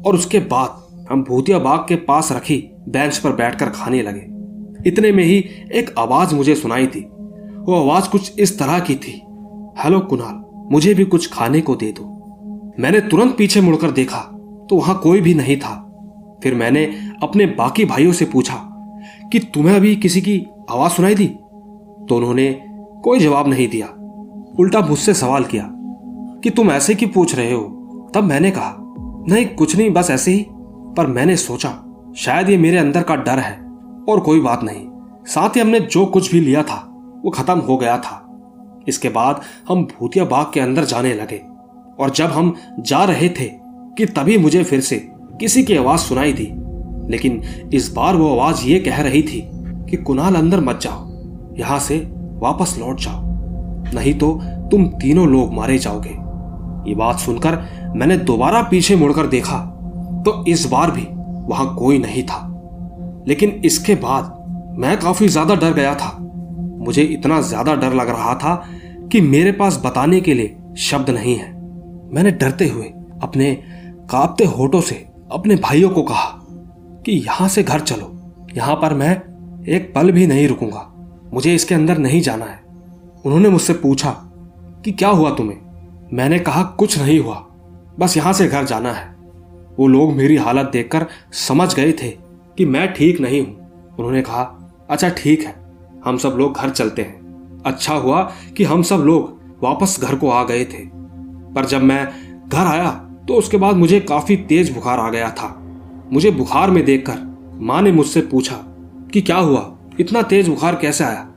और 0.06 0.14
उसके 0.14 0.38
बाद 0.38 1.06
हम 1.10 1.22
भूतिया 1.24 1.58
बाग 1.58 1.84
के 1.88 1.96
पास 1.96 2.32
रखी 2.32 2.56
बेंच 2.88 3.18
पर 3.18 3.32
बैठकर 3.32 3.66
खाने 3.66 4.02
लगे। 4.02 4.26
इतने 4.88 5.12
में 5.12 5.24
ही 5.24 5.38
एक 5.74 5.94
आवाज़ 5.98 6.34
मुझे 6.34 6.54
सुनाई 6.54 6.86
थी। 6.86 7.00
वो 7.58 7.74
आवाज़ 7.74 8.08
कुछ 8.08 8.40
इस 8.40 8.58
तरह 8.58 8.78
की 8.80 8.94
थी, 8.94 9.12
हेलो 9.78 10.00
कुणाल, 10.00 10.44
मुझे 10.72 10.94
भी 10.94 11.04
कुछ 11.04 11.30
खाने 11.32 11.60
को 11.60 11.74
दे 11.74 11.92
दो। 11.92 12.14
मैंने 12.80 13.00
तुरंत 13.00 13.36
पीछे 13.38 13.60
मुड़कर 13.60 13.90
देखा 13.90 14.18
तो 14.70 14.76
वहाँ 14.76 14.98
कोई 14.98 15.20
भी 15.20 15.34
नहीं 15.34 15.56
था। 15.56 15.74
फिर 16.42 16.54
मैंने 16.54 16.84
अपने 17.22 17.46
बाकी 17.46 17.84
भाइयों 17.84 18.12
से 18.12 18.24
पूछा, 18.24 18.54
कि 19.32 19.38
तुम्हें 19.38 19.76
अभी 19.76 19.94
किसी 19.96 20.20
की 20.20 20.38
आवाज़ 20.70 20.92
सुनाई 20.92 21.14
दी? 21.14 21.26
तो 21.26 22.16
उन्होंने 22.16 22.52
कोई 23.04 23.18
जवाब 23.18 23.48
नहीं 23.48 23.68
दिया। 23.68 23.86
उल्टा 24.58 24.80
मुझसे 24.80 25.14
सवाल 25.14 25.44
किया 25.44 25.70
कि 26.44 26.50
तुम 26.50 26.70
ऐसे 26.70 26.94
क्यों 26.94 27.10
पूछ 27.10 27.34
रहे 27.34 27.52
हो? 27.52 27.62
तब 28.14 28.24
मैंने 28.24 28.50
कहा, 28.50 28.76
नहीं, 29.28 29.46
कुछ 29.46 29.76
नहीं, 29.76 29.90
बस 29.90 30.10
ऐसे 30.10 30.30
ही। 30.30 30.46
पर 30.96 31.06
मैंने 31.06 31.36
सोचा, 31.36 31.84
शायद 32.16 32.50
ये 32.50 32.58
मेरे 32.58 32.78
अंदर 32.78 33.02
का 33.02 33.16
डर 33.16 33.38
है, 33.38 33.52
और 34.08 34.20
कोई 34.20 34.40
बात 34.40 34.62
नहीं। 34.62 34.86
साथ 35.26 35.56
ही 35.56 35.60
हमने 35.60 35.80
जो 35.80 36.06
कुछ 36.06 36.32
भी 36.32 36.40
लिया 36.40 36.62
था, 36.62 36.94
वो 37.24 37.30
खत्म 37.30 37.58
हो 37.58 37.76
गया 37.76 37.98
था। 37.98 38.24
इसके 38.88 39.08
बाद 39.08 39.40
हम 39.68 39.82
भूतिया 39.82 40.24
बाग 40.24 40.46
के 40.54 40.60
अंदर 40.60 40.84
जाने 40.84 41.14
लगे, 41.14 41.40
और 41.98 42.10
जब 42.10 42.26
हम 42.26 42.54
जा 42.80 43.04
रहे 43.04 43.28
थे 43.28 43.50
कि 43.98 44.06
तभी 44.06 44.38
मुझे 44.38 44.64
फिर 44.64 44.80
से 44.80 45.08
किसी 45.40 45.62
की 45.62 45.76
आवाज़ 45.76 46.00
सुनाई 46.00 46.32
दी। 46.32 46.48
लेकिन 47.10 47.42
इस 47.74 47.92
बार 47.92 48.16
वो 48.16 48.38
आवाज़ 48.38 48.64
ये 48.64 48.80
कह 48.80 49.02
रही 49.02 49.22
थी 49.22 49.50
कि 49.90 49.96
कुणाल 49.96 50.34
अंदर 50.34 50.60
मत 50.60 50.80
जाओ, 50.82 51.08
यहाँ 51.58 51.78
से 51.78 51.98
वापस 52.38 52.76
लौट 52.78 53.00
जाओ, 53.00 53.20
नहीं 53.94 54.14
तो 54.14 54.40
तुम 54.44 54.84
तीनों 54.84 55.28
लोग 55.28 55.54
मारे 55.54 55.78
जाओगे। 55.78 56.27
ये 56.88 56.94
बात 56.94 57.18
सुनकर 57.18 57.58
मैंने 57.96 58.16
दोबारा 58.24 58.62
पीछे 58.70 58.96
मुड़कर 58.96 59.26
देखा 59.28 59.58
तो 60.26 60.44
इस 60.48 60.64
बार 60.66 60.90
भी 60.90 61.06
वहाँ 61.48 61.74
कोई 61.74 61.98
नहीं 61.98 62.22
था। 62.22 62.44
लेकिन 63.28 63.50
इसके 63.64 63.94
बाद 63.96 64.34
मैं 64.78 64.98
काफ़ी 65.00 65.28
ज़्यादा 65.28 65.54
डर 65.56 65.72
गया 65.72 65.94
था। 65.94 66.16
मुझे 66.80 67.02
इतना 67.04 67.40
ज़्यादा 67.42 67.74
डर 67.76 67.94
लग 67.94 68.08
रहा 68.08 68.34
था 68.34 68.54
कि 69.12 69.20
मेरे 69.22 69.52
पास 69.52 69.80
बताने 69.84 70.20
के 70.20 70.34
लिए 70.34 70.56
शब्द 70.80 71.10
नहीं 71.10 71.34
है। 71.36 71.50
मैंने 72.12 72.30
डरते 72.32 72.68
हुए 72.68 72.86
अपने 73.22 73.54
कांपते 74.10 74.44
होठों 74.46 74.80
से 74.80 74.94
अपने 75.32 75.56
भाइयों 75.58 75.90
को 75.90 76.02
कहा 76.02 76.30
कि 77.06 77.12
यहाँ 77.16 77.48
से 77.48 77.62
घर 77.62 77.80
चलो, 77.80 78.12
यहाँ 78.56 78.74
पर 78.76 78.94
मैं 78.94 79.10
एक 79.68 79.92
पल 79.94 80.10
भी 80.12 80.26
नहीं 80.26 80.46
रुकूँगा, 80.48 80.86
मुझे 81.32 81.54
इसके 81.54 81.74
अंदर 81.74 81.98
नहीं 81.98 82.20
जाना 82.20 82.44
है। 82.44 82.60
उन्होंने 83.24 83.48
मुझसे 83.48 83.72
पूछा 83.74 84.10
कि 84.84 84.92
क्या 84.92 85.08
हुआ 85.10 85.30
तुम्हें? 85.30 85.58
मैंने 86.12 86.38
कहा, 86.38 86.62
कुछ 86.62 86.98
नहीं 86.98 87.18
हुआ। 87.20 87.34
बस 87.98 88.16
यहाँ 88.16 88.32
से 88.32 88.46
घर 88.48 88.64
जाना 88.64 88.92
है। 88.92 89.16
वो 89.78 89.86
लोग 89.86 90.12
मेरी 90.12 90.36
हालत 90.36 90.70
देखकर 90.72 91.06
समझ 91.32 91.74
गए 91.74 91.92
थे 91.92 92.08
कि 92.58 92.64
मैं 92.64 92.92
ठीक 92.94 93.20
नहीं 93.20 93.40
हूँ। 93.40 93.96
उन्होंने 93.98 94.22
कहा 94.22 94.42
अच्छा 94.90 95.08
ठीक 95.08 95.42
है। 95.42 95.54
हम 96.04 96.16
सब 96.16 96.28
लोग 96.28 96.56
घर 96.56 96.70
चलते 96.70 97.02
हैं। 97.02 97.62
अच्छा 97.66 97.94
हुआ 97.94 98.22
कि 98.56 98.64
हम 98.64 98.82
सब 98.82 98.96
लोग 98.96 99.62
वापस 99.62 99.98
घर 100.00 100.14
को 100.14 100.30
आ 100.30 100.42
गए 100.44 100.64
थे। 100.64 100.84
पर 101.54 101.66
जब 101.66 101.82
मैं 101.82 102.06
घर 102.48 102.66
आया 102.66 102.90
तो 103.28 103.34
उसके 103.34 103.56
बाद 103.56 103.76
मुझे 103.76 104.00
काफ़ी 104.00 104.36
तेज 104.36 104.74
बुखार 104.74 104.98
आ 104.98 105.08
गया 105.10 105.30
था। 105.30 105.54
मुझे 106.12 106.30
बुखार 106.30 106.70
में 106.70 106.84
देखकर 106.84 107.58
माँ 107.60 107.82
ने 107.82 107.92
मुझसे 107.92 108.20
पूछा 108.20 108.54
कि 109.12 109.20
क्या 109.20 109.36
हुआ? 109.36 109.78
इतना 110.00 110.22
तेज 110.22 110.48
बुखार 110.48 110.76
कैसे 110.76 111.04
आया? 111.04 111.28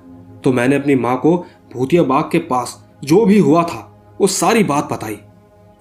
तो 0.43 0.51
मैंने 0.53 0.75
अपनी 0.75 0.95
माँ 0.95 1.17
को 1.17 1.37
भूतिया 1.73 2.03
बाग 2.03 2.29
के 2.31 2.39
पास 2.39 2.83
जो 3.03 3.25
भी 3.25 3.39
हुआ 3.39 3.63
था 3.63 3.87
वो 4.21 4.27
सारी 4.27 4.63
बात 4.63 4.91
बताई। 4.93 5.17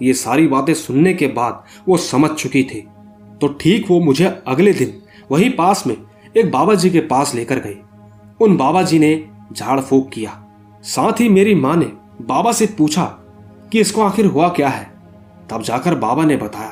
ये 0.03 0.12
सारी 0.14 0.46
बातें 0.46 0.74
सुनने 0.74 1.14
के 1.14 1.26
बाद 1.26 1.64
वो 1.88 1.96
समझ 1.96 2.31
चुकी 2.31 2.62
थी। 2.62 2.87
तो 3.40 3.48
ठीक 3.48 3.87
वो 3.90 4.00
मुझे 4.00 4.24
अगले 4.46 4.72
दिन 4.72 5.03
वहीं 5.31 5.50
पास 5.50 5.87
में 5.87 5.96
एक 6.37 6.50
बाबा 6.50 6.74
जी 6.74 6.90
के 6.90 7.00
पास 7.00 7.35
लेकर 7.35 7.59
गई। 7.59 7.76
उन 8.40 8.57
बाबा 8.57 8.83
जी 8.83 8.98
ने 8.98 9.29
झाड़ 9.53 9.81
फूक 9.81 10.11
किया। 10.11 10.44
साथ 10.83 11.20
ही 11.20 11.29
मेरी 11.29 11.55
माँ 11.55 11.76
ने 11.76 11.92
बाबा 12.22 12.53
से 12.53 12.66
पूछा 12.66 13.05
कि 13.72 13.81
इसको 13.81 14.03
आखिर 14.03 14.26
हुआ 14.26 14.48
क्या 14.48 14.68
है? 14.68 14.90
तब 15.50 15.62
जाकर 15.62 15.94
बाबा 15.94 16.24
ने 16.24 16.37
बताया 16.37 16.70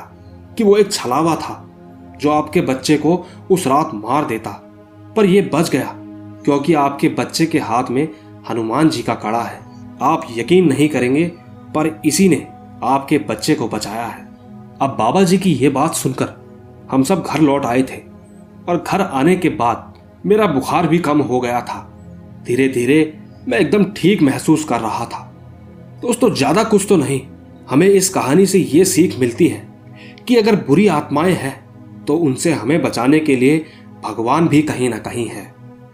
कि 0.57 0.63
वो 0.63 0.77
एक 0.77 0.91
छलावा 0.91 1.35
था, 1.35 1.69
जो 2.21 2.29
आपके 2.29 2.61
बच्चे 2.61 2.97
को 2.97 3.27
उस 3.51 3.67
रात 3.67 3.91
मार 3.93 4.25
देता। 4.25 4.51
पर 5.15 5.25
यह 5.25 5.49
बच 5.53 5.69
गया, 5.69 5.93
क्योंकि 6.43 6.73
आपके 6.73 7.09
बच्चे 7.09 7.45
के 7.45 7.59
हाथ 7.59 7.83
में 7.91 8.07
हनुमान 8.49 8.89
जी 8.89 9.03
का 9.03 9.15
कड़ा 9.15 9.41
है। 9.41 9.61
आप 10.01 10.27
यकीन 10.37 10.67
नहीं 10.67 10.89
करेंगे 10.89 11.31
पर 11.75 11.89
इसी 12.05 12.27
ने 12.29 12.47
आपके 12.83 13.17
बच्चे 13.19 13.55
को 13.55 13.67
बचाया 13.67 14.05
है। 14.05 14.27
अब 14.81 14.95
बाबा 14.99 15.23
जी 15.23 15.37
की 15.37 15.53
यह 15.53 15.69
बात 15.69 15.95
सुनकर 15.95 16.29
हम 16.91 17.03
सब 17.03 17.23
घर 17.23 17.41
लौट 17.41 17.65
आए 17.65 17.81
थे 17.83 18.01
और 18.69 18.83
घर 18.83 19.01
आने 19.01 19.35
के 19.35 19.49
बाद 19.51 19.93
मेरा 20.25 20.47
बुखार 20.47 20.87
भी 20.87 20.99
कम 20.99 21.21
हो 21.21 21.39
गया 21.39 21.61
था। 21.61 21.79
धीरे 22.45 22.67
धीरे 22.69 23.01
मैं 23.47 23.59
एकदम 23.59 23.83
ठीक 23.93 24.21
महसूस 24.21 24.63
कर 24.63 24.79
रहा 24.79 25.05
था। 25.05 25.25
दोस्तों, 26.01 26.33
ज़्यादा 26.33 26.63
कुछ 26.63 26.85
तो 26.89 26.97
नहीं, 26.97 27.21
हमें 27.69 27.87
इस 27.87 28.09
कहानी 28.09 28.45
से 28.45 28.59
यह 28.59 28.83
सीख 28.85 29.19
मिलती 29.19 29.47
है 29.47 29.67
कि 30.27 30.35
अगर 30.35 30.55
बुरी 30.57 30.87
आत्माएँ 30.89 31.33
हैं 31.33 32.05
तो 32.05 32.15
उनसे 32.17 32.53
हमें 32.53 32.81
बचाने 32.81 33.19
के 33.19 33.35
लिए 33.35 33.65
भगवान 34.03 34.47
भी 34.47 34.61
कहीं 34.61 34.89
ना 34.89 34.97
कहीं 34.99 35.27
है। 35.27 35.43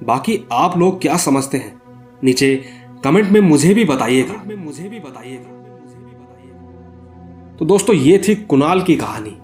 बाकी 0.03 0.39
आप 0.53 0.77
लोग 0.77 1.01
क्या 1.01 1.17
समझते 1.17 1.57
हैं? 1.57 1.75
नीचे 2.23 2.55
कमेंट 3.03 3.29
में 3.29 3.39
मुझे 3.41 3.73
भी 3.73 3.85
बताइएगा 3.85 4.41
मुझे 4.55 4.83
भी 4.83 4.99
बताइएगा। 4.99 5.54
तो 7.59 7.65
दोस्तों, 7.65 7.95
ये 7.95 8.17
थी 8.27 8.35
कुणाल 8.35 8.81
की 8.81 8.95
कहानी। 8.95 9.37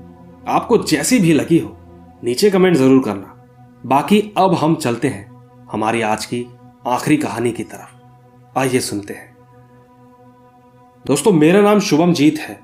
आपको 0.48 0.78
जैसी 0.78 1.20
भी 1.20 1.34
लगी 1.34 1.60
हो, 1.60 1.78
नीचे 2.24 2.50
कमेंट 2.52 2.76
ज़रूर 2.78 3.04
करना। 3.04 3.46
बाकी 3.86 4.20
अब 4.38 4.54
हम 4.54 4.76
चलते 4.76 5.08
हैं 5.08 5.30
हमारी 5.72 6.02
आज 6.02 6.26
की 6.26 6.46
आखिरी 6.88 7.18
कहानी 7.18 7.52
की 7.52 7.64
तरफ़। 7.64 8.60
आइए 8.60 8.80
सुनते 8.80 9.14
हैं। 9.14 9.38
दोस्तों, 11.06 11.32
मेरा 11.32 11.62
नाम 11.62 11.80
शुभम 11.80 12.14
जीत 12.14 12.40
है। 12.40 12.60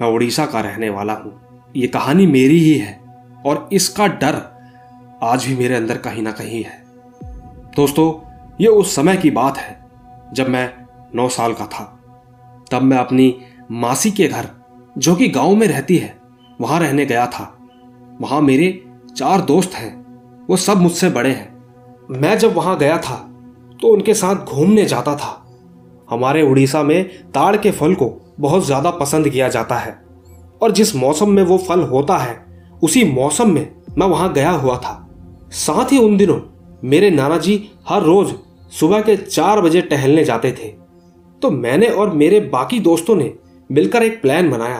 मैं 0.00 0.08
उड़ीसा 0.08 0.46
का 0.46 0.60
रहने 0.60 0.90
वाला 0.90 1.12
हूँ। 1.12 1.70
ये 1.76 1.86
कहानी 1.86 2.26
मेरी 2.26 2.58
ही 2.58 2.74
है 2.74 3.00
और 3.46 3.68
इसका 3.72 4.06
डर 4.06 4.42
आज 5.22 5.46
भी 5.46 5.56
मेरे 5.56 5.74
अंदर 5.74 5.98
कहीं 5.98 6.22
ना 6.22 6.32
कहीं 6.32 6.64
है। 6.64 6.84
दोस्तों, 7.76 8.12
ये 8.60 8.68
उस 8.68 8.96
समय 8.96 9.16
की 9.16 9.30
बात 9.30 9.58
है 9.58 9.78
जब 10.32 10.48
मैं 10.48 10.72
नौ 11.14 11.28
साल 11.28 11.54
का 11.54 11.66
था। 11.66 11.84
तब 12.70 12.82
मैं 12.82 12.98
अपनी 12.98 13.34
मासी 13.70 14.10
के 14.10 14.28
घर 14.28 14.48
जो 14.96 15.14
कि 15.14 15.28
गाँव 15.28 15.54
में 15.54 15.66
रहती 15.68 15.96
है, 15.96 16.16
वहाँ 16.60 16.78
रहने 16.80 17.04
गया 17.06 17.26
था। 17.28 17.52
वहाँ 18.20 18.40
मेरे 18.42 18.70
चार 19.16 19.40
दोस्त 19.40 19.74
हैं, 19.74 20.46
वो 20.48 20.56
सब 20.56 20.80
मुझसे 20.80 21.10
बड़े 21.10 21.30
हैं। 21.30 21.54
मैं 22.12 22.36
जब 22.38 22.54
वहाँ 22.54 22.76
गया 22.78 22.98
था 22.98 23.16
तो 23.80 23.88
उनके 23.88 24.14
साथ 24.14 24.44
घूमने 24.46 24.84
जाता 24.84 25.14
था। 25.16 25.42
हमारे 26.08 26.42
उड़ीसा 26.42 26.82
में 26.82 27.04
ताड़ 27.30 27.56
के 27.56 27.70
फल 27.70 27.94
को 27.94 28.10
बहुत 28.40 28.64
ज़्यादा 28.66 28.90
पसंद 28.92 29.28
किया 29.28 29.48
जाता 29.48 29.76
है, 29.76 29.92
और 30.62 30.72
जिस 30.72 30.94
मौसम 30.96 31.30
में 31.30 31.42
वो 31.42 31.58
फल 31.58 31.82
होता 31.84 32.16
है, 32.18 32.44
उसी 32.82 33.04
मौसम 33.04 33.50
में 33.50 33.68
मैं 33.98 34.06
वहाँ 34.06 34.32
गया 34.32 34.50
हुआ 34.50 34.76
था। 34.76 35.02
साथ 35.54 35.92
ही 35.92 35.98
उन 35.98 36.16
दिनों, 36.16 36.40
मेरे 36.84 37.10
नाना 37.10 37.38
जी 37.38 37.62
हर 37.88 38.02
रोज 38.02 38.34
सुबह 38.72 39.00
के 39.00 39.16
चार 39.16 39.60
बजे 39.60 39.80
टहलने 39.82 40.24
जाते 40.24 40.52
थे। 40.52 40.68
तो 41.42 41.50
मैंने 41.50 41.86
और 41.88 42.10
मेरे 42.12 42.40
बाकी 42.48 42.80
दोस्तों 42.80 43.16
ने 43.16 43.32
मिलकर 43.72 44.02
एक 44.02 44.22
प्लान 44.22 44.50
बनाया 44.50 44.78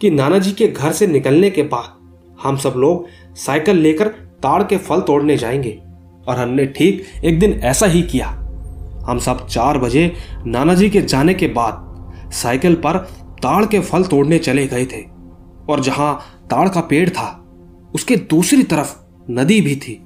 कि 0.00 0.10
नाना 0.10 0.38
जी 0.38 0.52
के 0.52 0.68
घर 0.68 0.92
से 0.92 1.06
निकलने 1.06 1.50
के 1.50 1.62
बाद 1.62 1.96
हम 2.42 2.56
सब 2.56 2.74
लोग 2.76 3.06
साइकिल 3.36 3.76
लेकर 3.76 4.08
ताड़ 4.42 4.62
के 4.62 4.76
फल 4.76 5.00
तोड़ने 5.00 5.36
जाएँगे। 5.36 5.82
और 6.28 6.36
हमने 6.36 6.66
ठीक 6.66 7.04
एक 7.24 7.38
दिन 7.38 7.52
ऐसा 7.52 7.86
ही 7.86 8.02
किया। 8.02 8.26
हम 9.06 9.18
सब 9.18 9.46
चार 9.46 9.78
बजे 9.78 10.12
नाना 10.46 10.74
जी 10.74 10.90
के 10.90 11.00
जाने 11.00 11.34
के 11.34 11.46
बाद 11.46 11.86
साइकिल 12.32 12.74
पर 12.74 12.98
ताड़ 13.42 13.66
के 13.66 13.80
फल 13.80 14.04
तोड़ने 14.04 14.38
चले 14.38 14.66
गए 14.66 14.84
थे। 14.84 15.04
और 15.68 15.80
जहाँ 15.80 16.20
ताड़ 16.44 16.68
का 16.68 16.80
पेड़ 16.80 17.08
था, 17.08 17.54
उसके 17.94 18.16
दूसरी 18.16 18.62
तरफ़ 18.62 18.96
नदी 19.30 19.60
भी 19.60 19.76
थी। 19.76 20.02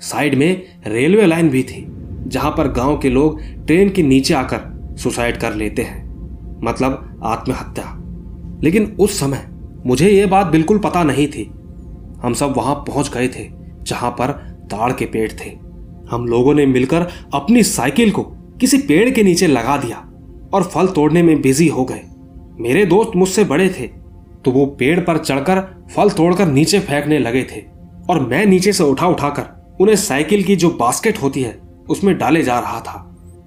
साइड 0.00 0.34
में 0.34 0.62
रेलवे 0.86 1.26
लाइन 1.26 1.48
भी 1.48 1.62
थी, 1.62 1.86
जहाँ 2.26 2.50
पर 2.50 2.68
गाँव 2.68 2.98
के 2.98 3.10
लोग 3.10 3.42
ट्रेन 3.42 3.90
के 3.90 4.02
नीचे 4.02 4.34
आकर 4.34 4.60
सुसाइड 4.98 5.36
कर 5.36 5.54
लेते 5.54 5.82
हैं। 5.82 6.07
मतलब 6.64 7.20
आत्महत्या। 7.24 7.94
लेकिन 8.62 8.96
उस 9.00 9.18
समय 9.20 9.46
मुझे 9.86 10.10
यह 10.10 10.26
बात 10.26 10.46
बिल्कुल 10.46 10.78
पता 10.78 11.02
नहीं 11.02 11.26
थी। 11.28 11.50
हम 12.22 12.32
सब 12.34 12.54
वहाँ 12.56 12.74
पहुँच 12.86 13.10
गए 13.14 13.28
थे, 13.28 13.48
जहाँ 13.82 14.10
पर 14.10 14.32
ताड़ 14.70 14.92
के 14.92 15.06
पेड़ 15.06 15.30
थे। 15.32 15.50
हम 16.10 16.26
लोगों 16.26 16.54
ने 16.54 16.66
मिलकर 16.66 17.06
अपनी 17.34 17.62
साइकिल 17.62 18.10
को 18.10 18.22
किसी 18.60 18.78
पेड़ 18.78 19.08
के 19.10 19.22
नीचे 19.22 19.46
लगा 19.46 19.76
दिया 19.76 20.04
और 20.54 20.62
फल 20.64 20.86
तोड़ने 20.86 21.22
में 21.22 21.40
बिज़ी 21.40 21.68
हो 21.68 21.84
गए। 21.84 22.00
मेरे 22.60 22.84
दोस्त 22.84 23.16
मुझसे 23.16 23.44
बड़े 23.44 23.68
थे 23.68 23.86
तो 24.44 24.50
वो 24.50 24.64
पेड़ 24.78 24.98
पर 25.00 25.18
चढ़कर 25.18 25.60
फल 25.96 26.10
तोड़कर 26.10 26.46
नीचे 26.46 26.80
फेंकने 26.80 27.18
लगे 27.18 27.42
थे 27.42 27.62
और 28.10 28.20
मैं 28.20 28.44
नीचे 28.46 28.72
से 28.72 28.84
उठा 28.84 29.06
उठाकर 29.06 29.76
उन्हें 29.80 29.96
साइकिल 29.96 30.42
की 30.42 30.56
जो 30.56 30.70
बास्केट 30.70 31.22
होती 31.22 31.42
है, 31.42 31.58
उसमें 31.90 32.16
डाले 32.18 32.42
जा 32.42 32.58
रहा 32.58 32.80
था। 32.80 33.04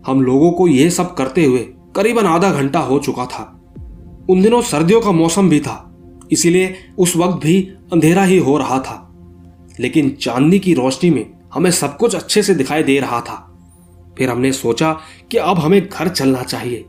हम 0.08 0.22
लोगों 0.22 0.52
को 0.52 0.68
यह 0.68 0.90
सब 0.90 1.14
करते 1.14 1.46
हुए 1.46 1.66
करीबन 1.96 2.26
आधा 2.26 2.52
घंटा 2.52 2.80
हो 2.80 3.00
चुका 3.00 3.26
था। 3.26 3.44
उन 4.30 4.42
दिनों 4.42 4.62
सर्दियों 4.62 5.02
का 5.02 5.12
मौसम 5.12 5.50
भी 5.50 5.60
था, 5.60 5.88
इसीलिए 6.32 6.76
उस 6.98 7.16
वक्त 7.16 7.44
भी 7.44 7.62
अंधेरा 7.94 8.24
ही 8.24 8.38
हो 8.38 8.58
रहा 8.58 8.80
था। 8.80 9.08
लेकिन 9.80 10.10
चांदनी 10.22 10.60
की 10.60 10.74
रोशनी 10.74 11.10
में 11.10 11.26
हमें 11.54 11.72
सब 11.72 11.98
कुछ 11.98 12.16
अच्छे 12.16 12.44
से 12.44 12.56
दिखाई 12.56 12.84
दे 12.84 13.00
रहा 13.00 13.20
था। 13.22 13.36
फिर 14.18 14.30
हमने 14.30 14.52
सोचा 14.52 14.92
कि 15.32 15.38
अब 15.38 15.60
हमें 15.60 15.82
घर 15.82 16.08
चलना 16.08 16.44
चाहिए। 16.44 16.86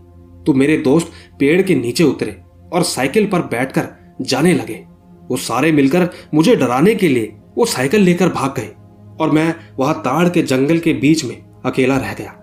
तो 0.46 0.52
मेरे 0.54 0.76
दोस्त 0.76 1.12
पेड़ 1.38 1.60
के 1.62 1.74
नीचे 1.74 2.04
उतरे 2.04 2.40
और 2.72 2.82
साइकिल 2.82 3.26
पर 3.26 3.42
बैठकर 3.42 3.88
जाने 4.20 4.54
लगे। 4.54 4.84
वो 5.30 5.36
सारे 5.38 5.72
मिलकर 5.72 6.08
मुझे 6.34 6.56
डराने 6.56 6.94
के 6.94 7.08
लिए 7.08 7.36
वो 7.56 7.64
साइकिल 7.66 8.00
लेकर 8.00 8.28
भाग 8.28 8.54
गए 8.56 8.72
और 9.20 9.30
मैं 9.30 9.54
वहाँ 9.78 9.94
ताड़ 9.94 10.28
के 10.28 10.42
जंगल 10.42 10.78
के 10.78 10.92
बीच 10.92 11.24
में 11.24 11.36
अकेला 11.64 11.96
रह 11.96 12.12
गया। 12.14 12.34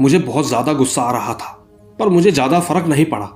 मुझे 0.00 0.18
बहुत 0.18 0.46
ज़्यादा 0.48 0.72
गुस्सा 0.72 1.02
आ 1.02 1.12
रहा 1.12 1.34
था। 1.34 1.60
पर 1.98 2.08
मुझे 2.08 2.30
ज़्यादा 2.30 2.60
फ़र्क 2.60 2.86
नहीं 2.86 3.04
पड़ा। 3.04 3.28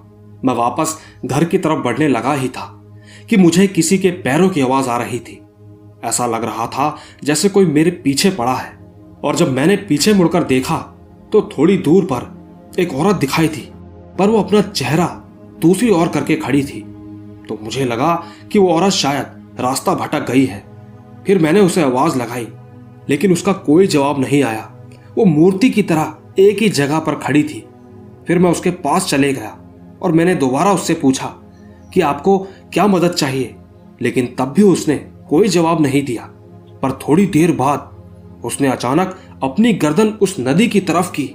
मैं 0.44 0.54
वापस 0.54 0.96
घर 1.24 1.44
की 1.44 1.58
तरफ़ 1.58 1.78
बढ़ने 1.78 2.08
लगा 2.08 2.32
ही 2.32 2.48
था 2.48 2.66
कि 3.30 3.36
मुझे 3.36 3.66
किसी 3.66 3.98
के 3.98 4.10
पैरों 4.20 4.48
की 4.48 4.60
आवाज़ 4.60 4.88
आ 4.88 4.96
रही 4.96 5.18
थी। 5.18 5.40
ऐसा 6.04 6.26
लग 6.26 6.44
रहा 6.44 6.66
था 6.66 6.96
जैसे 7.24 7.48
कोई 7.48 7.66
मेरे 7.66 7.90
पीछे 8.04 8.30
पड़ा 8.30 8.54
है। 8.54 8.76
और 9.24 9.36
जब 9.36 9.52
मैंने 9.52 9.76
पीछे 9.78 10.12
मुड़कर 10.14 10.42
देखा 10.44 10.76
तो 11.32 11.40
थोड़ी 11.52 11.76
दूर 11.78 12.04
पर 12.04 12.36
एक 12.78 12.92
औरत 12.94 13.16
दिखाई 13.16 13.48
थी, 13.48 13.60
पर 14.18 14.28
वो 14.28 14.38
अपना 14.38 14.60
चेहरा 14.62 15.06
दूसरी 15.60 15.90
ओर 15.90 16.08
करके 16.08 16.36
खड़ी 16.36 16.62
थी। 16.62 16.80
तो 17.48 17.58
मुझे 17.62 17.84
लगा 17.84 18.14
कि 18.52 18.58
वो 18.58 18.72
औरत 18.72 18.92
शायद 18.92 19.60
रास्ता 19.60 19.94
भटक 19.94 20.30
गई 20.30 20.44
है। 20.44 20.62
फिर 21.26 21.38
मैंने 21.38 21.60
उसे 21.60 21.82
आवाज़ 21.82 22.18
लगाई, 22.18 22.46
लेकिन 23.08 23.32
उसका 23.32 23.52
कोई 23.52 23.86
जवाब 23.86 24.20
नहीं 24.20 24.42
आया। 24.42 24.62
वो 25.18 25.24
मूर्ति 25.24 25.70
की 25.70 25.82
तरह 25.82 26.14
एक 26.38 26.62
ही 26.62 26.68
जगह 26.70 26.98
पर 26.98 27.14
खड़ी 27.16 27.42
थी। 27.42 27.64
फिर 28.28 28.38
मैं 28.38 28.50
उसके 28.50 28.70
पास 28.78 29.06
चले 29.06 29.32
गया 29.32 29.56
और 30.02 30.12
मैंने 30.12 30.34
दोबारा 30.36 30.72
उससे 30.72 30.94
पूछा 30.94 31.26
कि 31.94 32.00
आपको 32.02 32.38
क्या 32.72 32.86
मदद 32.86 33.12
चाहिए, 33.12 33.54
लेकिन 34.00 34.26
तब 34.38 34.52
भी 34.52 34.62
उसने 34.64 34.96
कोई 35.28 35.48
जवाब 35.48 35.80
नहीं 35.80 36.04
दिया। 36.04 36.22
पर 36.82 36.92
थोड़ी 37.00 37.26
देर 37.28 37.52
बाद 37.52 37.90
उसने 38.44 38.68
अचानक 38.68 39.16
अपनी 39.42 39.72
गर्दन 39.74 40.08
उस 40.22 40.36
नदी 40.40 40.66
की 40.68 40.80
तरफ़ 40.82 41.10
की 41.12 41.26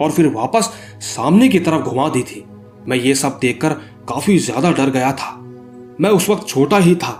और 0.00 0.10
फिर 0.10 0.28
वापस 0.28 0.70
सामने 1.04 1.48
की 1.48 1.58
तरफ़ 1.60 1.82
घुमा 1.82 2.08
दी 2.08 2.22
थी। 2.22 2.44
मैं 2.88 2.96
ये 2.96 3.14
सब 3.14 3.38
देखकर 3.40 3.72
काफ़ी 4.08 4.38
ज़्यादा 4.38 4.72
डर 4.72 4.90
गया 4.90 5.12
था। 5.12 5.36
मैं 6.00 6.10
उस 6.10 6.28
वक्त 6.28 6.48
छोटा 6.48 6.78
ही 6.78 6.94
था 6.96 7.12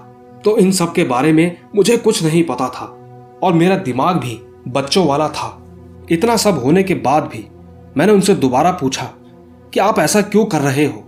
तो 0.45 0.57
इन 0.59 0.71
सब 0.73 0.93
के 0.93 1.05
बारे 1.05 1.33
में 1.33 1.57
मुझे 1.77 1.97
कुछ 1.99 2.23
नहीं 2.25 2.43
पता 2.45 2.69
था 2.69 2.85
और 3.43 3.53
मेरा 3.53 3.77
दिमाग 3.79 4.17
भी 4.17 4.39
बच्चों 4.69 5.07
वाला 5.07 5.29
था। 5.29 5.57
इतना 6.11 6.37
सब 6.39 6.63
होने 6.63 6.83
के 6.83 6.95
बाद 6.97 7.25
भी 7.25 7.45
मैंने 7.97 8.13
उनसे 8.13 8.35
दोबारा 8.37 8.71
पूछा 8.73 9.11
कि 9.73 9.81
आप 9.81 9.99
ऐसा 9.99 10.23
क्यों 10.23 10.45
कर 10.45 10.61
रहे 10.61 10.85
हो? 10.87 11.05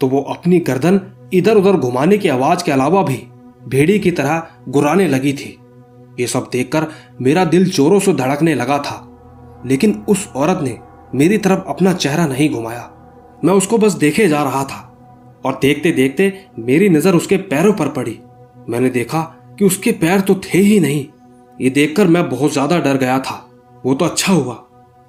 तो 0.00 0.06
वो 0.08 0.20
अपनी 0.30 0.58
गर्दन 0.60 1.00
इधर 1.34 1.56
उधर 1.56 1.76
घुमाने 1.78 2.18
की 2.18 2.28
आवाज़ 2.28 2.64
के 2.64 2.72
अलावा 2.72 3.02
भी 3.02 3.16
भेड़ी 3.68 3.98
की 3.98 4.10
तरह 4.10 4.46
गुराने 4.68 5.06
लगी 5.08 5.32
थी। 5.32 5.58
ये 6.20 6.26
सब 6.26 6.48
देखकर 6.52 6.86
मेरा 7.20 7.44
दिल 7.46 7.64
जोरों 7.66 8.00
से 8.00 8.12
धड़कने 8.14 8.54
लगा 8.54 8.78
था, 8.78 9.62
लेकिन 9.66 9.94
उस 10.08 10.28
औरत 10.36 10.60
ने 10.62 10.78
मेरी 11.14 11.38
तरफ़ 11.38 11.68
अपना 11.68 11.92
चेहरा 11.94 12.26
नहीं 12.26 12.50
घुमाया। 12.50 12.90
मैं 13.44 13.52
उसको 13.52 13.78
बस 13.78 13.92
देखे 13.94 14.28
जा 14.28 14.42
रहा 14.42 14.62
था 14.64 14.80
और 15.44 15.58
देखते 15.62 15.92
देखते 15.92 16.32
मेरी 16.58 16.88
नज़र 16.88 17.14
उसके 17.14 17.36
पैरों 17.46 17.72
पर 17.72 17.88
पड़ी। 17.90 18.18
मैंने 18.68 18.90
देखा 18.90 19.20
कि 19.58 19.64
उसके 19.64 19.92
पैर 19.94 20.20
तो 20.20 20.34
थे 20.44 20.58
ही 20.60 20.78
नहीं। 20.80 21.04
ये 21.58 21.70
देखकर 21.70 22.06
मैं 22.06 22.28
बहुत 22.30 22.52
ज़्यादा 22.52 22.78
डर 22.80 22.96
गया 22.96 23.18
था। 23.20 23.34
वो 23.84 23.94
तो 23.94 24.04
अच्छा 24.04 24.32
हुआ 24.32 24.54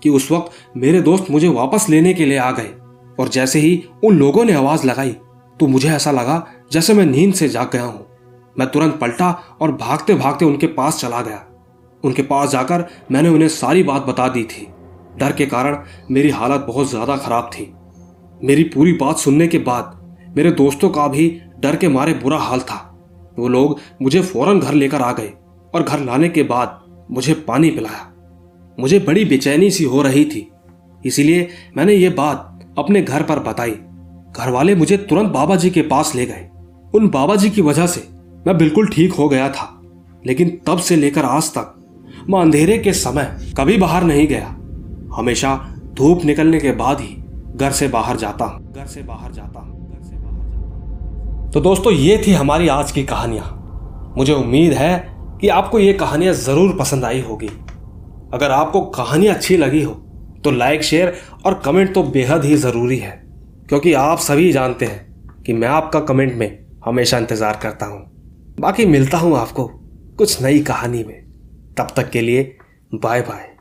कि 0.01 0.09
उस 0.11 0.31
वक्त 0.31 0.77
मेरे 0.77 1.01
दोस्त 1.01 1.29
मुझे 1.31 1.47
वापस 1.49 1.85
लेने 1.89 2.13
के 2.13 2.25
लिए 2.25 2.37
आ 2.37 2.51
गए। 2.51 2.71
और 3.17 3.29
जैसे 3.29 3.59
ही 3.59 3.83
उन 4.03 4.17
लोगों 4.17 4.43
ने 4.45 4.53
आवाज़ 4.53 4.85
लगाई 4.87 5.15
तो 5.59 5.67
मुझे 5.67 5.89
ऐसा 5.89 6.11
लगा 6.11 6.45
जैसे 6.71 6.93
मैं 6.93 7.05
नींद 7.05 7.33
से 7.33 7.47
जाग 7.49 7.69
गया 7.73 7.83
हूँ। 7.83 8.05
मैं 8.55 8.67
तुरंत 8.71 8.97
पलटा 8.99 9.31
और 9.61 9.71
भागते 9.73 10.13
भागते 10.15 10.45
उनके 10.45 10.67
पास 10.69 10.99
चला 10.99 11.21
गया। 11.21 11.45
उनके 12.03 12.21
पास 12.23 12.49
जाकर 12.49 12.85
मैंने 13.11 13.29
उन्हें 13.29 13.47
सारी 13.49 13.83
बात 13.83 14.01
बता 14.01 14.27
दी 14.27 14.43
थी। 14.43 14.67
डर 15.19 15.31
के 15.31 15.45
कारण 15.45 15.77
मेरी 16.11 16.29
हालत 16.29 16.65
बहुत 16.67 16.89
ज़्यादा 16.89 17.17
खराब 17.17 17.49
थी। 17.53 17.71
मेरी 18.43 18.63
पूरी 18.65 18.93
बात 18.93 19.17
सुनने 19.17 19.47
के 19.47 19.57
बाद 19.59 20.33
मेरे 20.37 20.51
दोस्तों 20.53 20.89
का 20.89 21.07
भी 21.07 21.29
डर 21.59 21.75
के 21.75 21.87
मारे 21.87 22.13
बुरा 22.13 22.37
हाल 22.39 22.59
था। 22.61 22.81
वो 23.37 23.47
लोग 23.47 23.79
मुझे 24.01 24.21
फ़ौरन 24.21 24.59
घर 24.59 24.73
लेकर 24.73 25.01
आ 25.01 25.11
गए 25.11 25.31
और 25.73 25.83
घर 25.83 25.99
लाने 25.99 26.29
के 26.29 26.43
बाद 26.43 26.79
मुझे 27.11 27.33
पानी 27.47 27.69
पिलाया। 27.71 28.11
मुझे 28.77 28.99
बड़ी 28.99 29.25
बेचैनी 29.25 29.69
सी 29.71 29.83
हो 29.83 30.01
रही 30.01 30.25
थी। 30.25 30.47
इसीलिए 31.01 31.47
मैंने 31.77 31.93
ये 31.93 32.09
बात 32.11 32.54
अपने 32.77 33.01
घर 33.01 33.23
पर 33.23 33.39
बताई। 33.39 33.71
घर 34.37 34.49
वाले 34.49 34.75
मुझे 34.75 34.97
तुरंत 34.97 35.31
बाबा 35.31 35.55
जी 35.55 35.69
के 35.69 35.81
पास 35.81 36.15
ले 36.15 36.25
गए। 36.25 36.47
उन 36.95 37.07
बाबा 37.09 37.35
जी 37.35 37.49
की 37.49 37.61
वजह 37.61 37.87
से 37.87 38.07
मैं 38.47 38.57
बिल्कुल 38.57 38.87
ठीक 38.87 39.13
हो 39.13 39.29
गया 39.29 39.49
था। 39.49 39.71
लेकिन 40.27 40.49
तब 40.67 40.77
से 40.77 40.95
लेकर 40.95 41.25
आज 41.25 41.49
तक 41.49 41.73
मैं 42.29 42.39
अंधेरे 42.41 42.77
के 42.77 42.93
समय 42.93 43.35
कभी 43.57 43.77
बाहर 43.77 44.03
नहीं 44.03 44.27
गया। 44.27 44.47
हमेशा 45.15 45.55
धूप 45.93 46.23
निकलने 46.25 46.59
के 46.59 46.71
बाद 46.71 46.99
ही 47.01 47.15
घर 47.55 47.71
से 47.71 47.87
बाहर 47.87 48.17
जाता 48.17 48.45
हूँ। 48.45 48.73
घर 48.73 48.85
से 48.85 49.01
बाहर 49.03 49.31
जाता 49.31 49.59
हूँ। 49.59 49.89
घर 49.89 50.03
से 50.03 50.15
बाहर 50.15 50.39
जाता 50.39 51.41
हूँ। 51.41 51.51
तो 51.51 51.61
दोस्तों, 51.61 51.93
ये 51.93 52.23
थी 52.27 52.33
हमारी 52.33 52.67
आज 52.67 52.91
की 52.91 53.03
कहानियाँ। 53.03 54.13
मुझे 54.17 54.33
उम्मीद 54.33 54.73
है 54.73 55.15
कि 55.41 55.47
आपको 55.47 55.79
ये 55.79 55.93
कहानियाँ 55.93 56.33
ज़रूर 56.33 56.75
पसंद 56.79 57.05
आई 57.05 57.21
होगी। 57.21 57.49
अगर 58.33 58.51
आपको 58.51 58.81
कहानी 58.81 59.27
अच्छी 59.27 59.57
लगी 59.57 59.81
हो 59.81 59.91
तो 60.45 60.51
लाइक 60.51 60.83
शेयर 60.83 61.13
और 61.45 61.61
कमेंट 61.65 61.93
तो 61.93 62.03
बेहद 62.03 62.45
ही 62.45 62.55
ज़रूरी 62.57 62.97
है, 62.97 63.11
क्योंकि 63.69 63.93
आप 63.93 64.19
सभी 64.19 64.51
जानते 64.51 64.85
हैं 64.85 65.43
कि 65.43 65.53
मैं 65.53 65.67
आपका 65.67 65.99
कमेंट 66.01 66.33
में 66.33 66.65
हमेशा 66.85 67.17
इंतज़ार 67.17 67.59
करता 67.63 67.85
हूँ। 67.85 68.03
बाकी 68.59 68.85
मिलता 68.85 69.17
हूँ 69.17 69.37
आपको 69.37 69.67
कुछ 70.17 70.41
नई 70.41 70.59
कहानी 70.63 71.03
में। 71.03 71.19
तब 71.77 71.87
तक 71.95 72.09
के 72.09 72.21
लिए 72.21 72.55
बाय 72.95 73.21
बाय 73.21 73.54